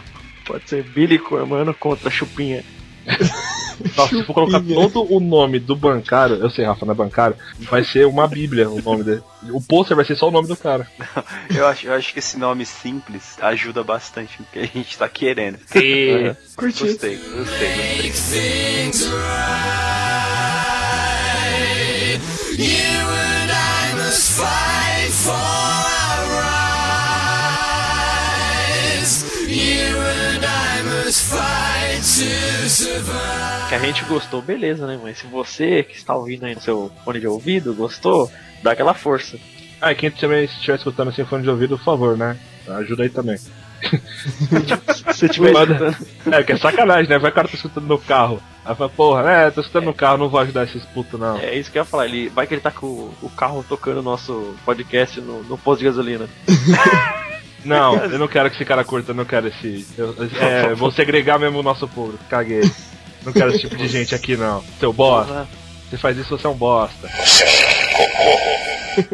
[0.45, 2.63] Pode ser Billy Cormano contra Chupinha.
[3.95, 7.37] Nossa, se for colocar todo o nome do bancário, eu sei, Rafa, não é bancário,
[7.59, 9.21] vai ser uma bíblia o nome dele.
[9.51, 10.87] O pôster vai ser só o nome do cara.
[11.53, 15.07] Eu acho, eu acho que esse nome simples ajuda bastante no que a gente tá
[15.07, 15.59] querendo.
[15.75, 16.85] E- Curti.
[16.85, 18.91] Gostei, gostei, gostei.
[22.57, 23.46] You
[24.11, 26.27] fight for our
[28.87, 29.23] rights.
[29.47, 33.69] You and I must fight to survive.
[33.69, 34.99] Que a gente gostou, beleza, né?
[35.01, 38.31] Mas se você que está ouvindo aí no seu fone de ouvido gostou,
[38.63, 39.37] dá aquela força.
[39.81, 42.37] Ah, e quem também estiver escutando sem fone de ouvido, por favor, né?
[42.67, 43.37] Ajuda aí também.
[45.13, 46.33] Se tiver Manda- escutando.
[46.35, 47.19] É, que é sacanagem, né?
[47.19, 48.41] Vai o cara tá escutando no carro.
[48.67, 49.51] Aí fala, porra, né?
[49.51, 51.37] Tô escutando no carro, não vou ajudar esses putos, não.
[51.37, 52.05] É isso que eu ia falar.
[52.05, 55.79] Ele, vai que ele tá com o, carro tocando o nosso podcast no, no posto
[55.79, 56.27] de gasolina.
[57.65, 59.85] Não, eu não quero que esse cara curta, eu não quero esse.
[59.97, 62.61] Eu, é, vou segregar mesmo o nosso público, caguei.
[63.25, 64.63] Não quero esse tipo de gente aqui, não.
[64.79, 65.45] Seu bosta.
[65.89, 67.09] Você faz isso, você é um bosta.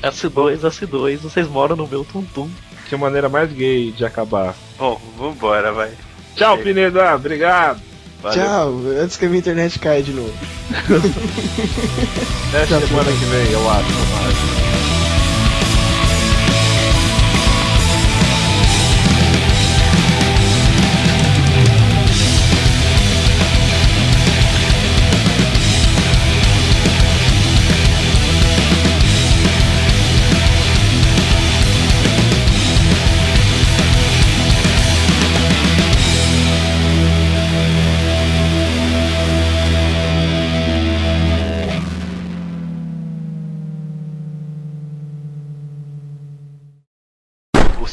[0.00, 2.48] S2, S2, vocês moram no meu tum-tum.
[2.88, 4.54] Que maneira mais gay de acabar.
[4.78, 5.90] Bom, vambora, vai.
[6.36, 6.62] Tchau, Chega.
[6.62, 7.80] Pineda, obrigado!
[8.22, 8.44] Valeu.
[8.44, 10.32] Tchau, antes que a minha internet caia de novo.
[12.54, 13.90] Até semana que vem, eu acho.
[13.90, 14.61] O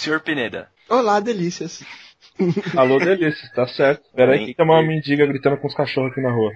[0.10, 0.68] senhor Pineda.
[0.90, 1.84] Olá, delícias.
[2.76, 4.04] Alô, delícia, tá certo.
[4.16, 6.52] Pera aí que tem uma mendiga gritando com os cachorros aqui na rua.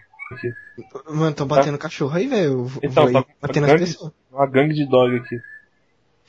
[1.10, 2.44] Mano, tão batendo cachorro aí, velho.
[2.52, 4.12] Eu vou- Então, tá batendo as gangue, pessoas.
[4.32, 5.38] uma gangue de dog aqui.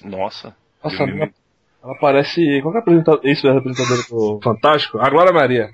[0.04, 0.54] Nossa.
[0.82, 1.32] Nossa, Eu a me- menina-
[1.82, 2.60] ela parece.
[2.60, 3.30] Qual que é a apresentadora?
[3.32, 4.98] Isso é a apresentadora do Fantástico?
[4.98, 5.70] A Glória Maria.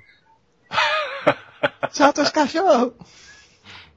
[1.91, 2.93] Solta os cachorros!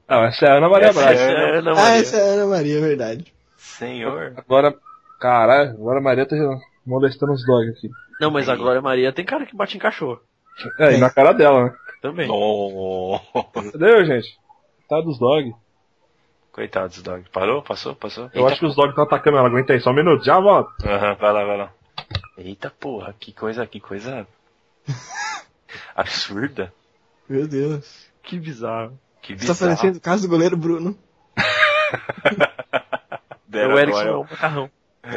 [0.08, 1.20] Não, essa é a Ana Maria Essa Braga.
[1.20, 2.00] é a Ana Ah, Maria.
[2.00, 3.32] essa é a Ana Maria, é verdade.
[3.56, 4.34] Senhor.
[4.36, 4.74] Agora,
[5.20, 6.36] caralho, agora a Maria tá
[6.86, 7.90] molestando os dogs aqui.
[8.20, 10.20] Não, mas a Glória Maria tem cara que bate em cachorro.
[10.78, 11.74] É, e na cara dela, né?
[12.00, 12.28] Também.
[12.30, 13.18] Oh.
[13.56, 14.38] Entendeu, gente?
[14.88, 15.54] Tá dos dogs.
[16.52, 17.24] Coitados do dog.
[17.32, 17.62] Parou?
[17.62, 17.96] Passou?
[17.96, 18.30] Passou?
[18.32, 19.48] Eu acho que os dogs estão atacando ela.
[19.48, 20.70] Aguenta aí, só um minuto, já volto.
[20.86, 21.72] Aham, vai lá, vai lá.
[22.38, 24.26] Eita porra, que coisa, que coisa
[25.96, 26.72] absurda.
[27.28, 28.06] Meu Deus.
[28.22, 28.96] Que bizarro.
[29.20, 29.70] Que Você tá bizarro.
[29.70, 30.96] parecendo o caso do goleiro Bruno.
[33.56, 34.70] É o Erickson é um macarrão.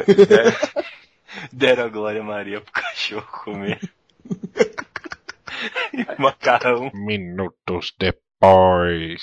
[1.52, 3.80] deram, a glória Maria pro cachorro comer.
[6.18, 6.90] Macarrão.
[6.94, 9.22] Minutos depois.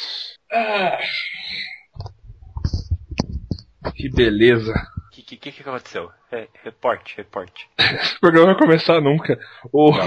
[3.95, 4.73] Que beleza.
[5.07, 6.11] O que, que, que que aconteceu?
[6.31, 7.69] Re, reporte, reporte.
[7.77, 9.39] Esse programa vai começar nunca.
[9.71, 9.91] O...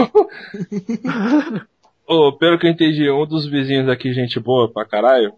[2.07, 5.33] Ô, pelo que eu entendi, um dos vizinhos aqui, gente boa pra caralho,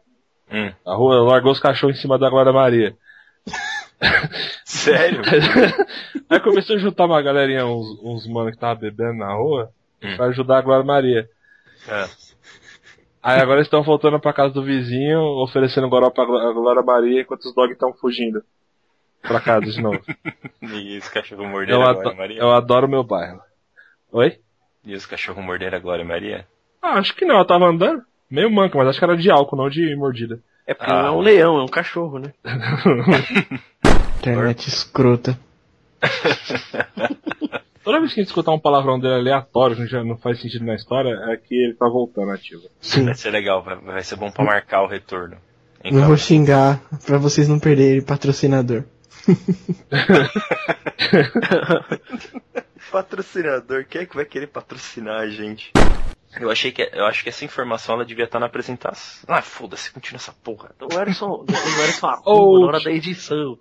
[0.52, 0.72] Hum.
[0.84, 2.96] na rua, largou os cachorros em cima da Glória Maria.
[4.64, 5.22] Sério?
[6.28, 9.70] Aí começou a juntar uma galerinha, uns, uns mano que tava bebendo na rua,
[10.02, 10.16] Hum.
[10.16, 11.28] pra ajudar a Glória Maria.
[11.86, 12.04] É.
[13.22, 17.20] Aí agora eles estão voltando pra casa do vizinho, oferecendo goró pra Gló- Glória Maria,
[17.20, 18.42] enquanto os dogs estão fugindo
[19.20, 20.00] pra casa de novo.
[20.62, 22.38] E os cachorros morderam eu, a Glória Maria?
[22.40, 23.40] eu adoro meu bairro.
[24.12, 24.38] Oi?
[24.84, 26.46] E os cachorros morderam a Glória Maria?
[26.80, 28.02] Ah, acho que não, ela tava andando.
[28.30, 30.40] Meio manca, mas acho que era de álcool, não de mordida.
[30.66, 31.02] É porque Ah.
[31.02, 32.32] não é um leão, é um cachorro, né?
[34.20, 35.38] Internet escrota.
[37.82, 40.66] Toda vez que a gente escutar um palavrão dele aleatório, que já não faz sentido
[40.66, 42.62] na história, é que ele tá voltando ativo.
[42.80, 43.06] Sim.
[43.06, 45.38] Vai ser legal, vai, vai ser bom pra marcar o retorno.
[45.90, 48.84] Não vou xingar pra vocês não perderem patrocinador.
[52.92, 55.72] Patrocinador, quem é que vai querer patrocinar a gente?
[56.38, 59.24] Eu achei que eu acho que essa informação ela devia estar na apresentação.
[59.26, 60.70] Ah, foda-se, continua essa porra.
[60.80, 63.58] O Erison, o Erison arruma Oh, na hora da edição.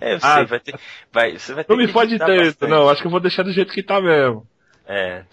[0.00, 0.44] É, eu sei, Ah.
[0.44, 0.78] vai ter.
[1.12, 2.70] Vai, você vai ter Não me fode tanto, bastante.
[2.70, 4.46] não, acho que eu vou deixar do jeito que tá mesmo.
[4.86, 5.24] É.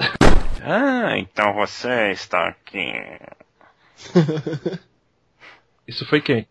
[0.64, 2.92] Ah, então você está aqui.
[5.88, 6.48] Isso foi quem?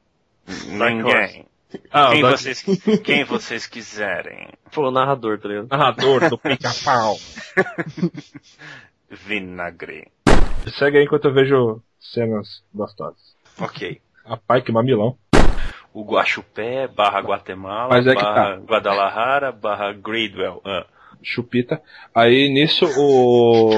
[0.66, 1.46] Ninguém.
[1.90, 2.62] Ah, quem, vocês,
[3.02, 4.48] quem vocês quiserem.
[4.72, 5.68] Pô, o narrador, tá ligado?
[5.70, 7.16] narrador do pica-pau.
[9.10, 10.08] Vinagre.
[10.78, 13.20] Segue aí enquanto eu vejo cenas gostosas.
[13.58, 14.00] Ok.
[14.24, 15.16] Rapaz, que mamilão.
[15.94, 18.62] O Guaxupé, barra Guatemala, Mas é que barra tá.
[18.62, 20.60] Guadalajara, barra Gradwell.
[20.64, 20.86] Ah.
[21.22, 21.80] Chupita.
[22.14, 23.70] Aí nisso o.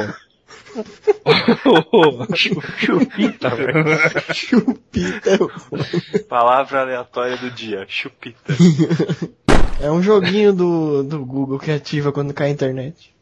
[2.77, 3.85] Chupita, velho.
[4.33, 5.39] Chupita.
[6.29, 8.55] Palavra aleatória do dia, chupita.
[9.81, 13.13] É um joguinho do, do Google que ativa quando cai a internet.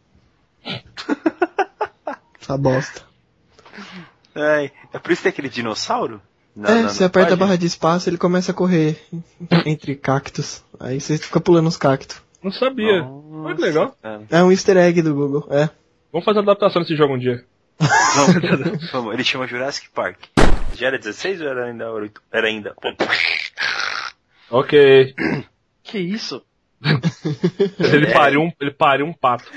[2.39, 3.03] Essa bosta.
[4.35, 6.21] Ai, é por isso que tem aquele dinossauro?
[6.55, 7.47] Na- é, na- você na aperta a página?
[7.47, 9.01] barra de espaço ele começa a correr
[9.65, 10.63] entre cactos.
[10.79, 12.21] Aí você fica pulando os cactos.
[12.43, 13.03] Não sabia.
[13.05, 13.97] Olha que legal.
[14.03, 15.71] Cara, É um easter egg do Google, é.
[16.13, 17.45] Vamos fazer a adaptação desse jogo um dia.
[17.79, 17.81] Vamos,
[18.93, 20.19] vamos, ele chama Jurassic Park.
[20.75, 22.21] Já era 16 ou era ainda 8?
[22.31, 22.75] Era ainda.
[24.51, 25.15] Ok.
[25.83, 26.43] Que isso?
[27.79, 28.13] Ele É.
[28.13, 29.45] pariu um, ele pariu um pato.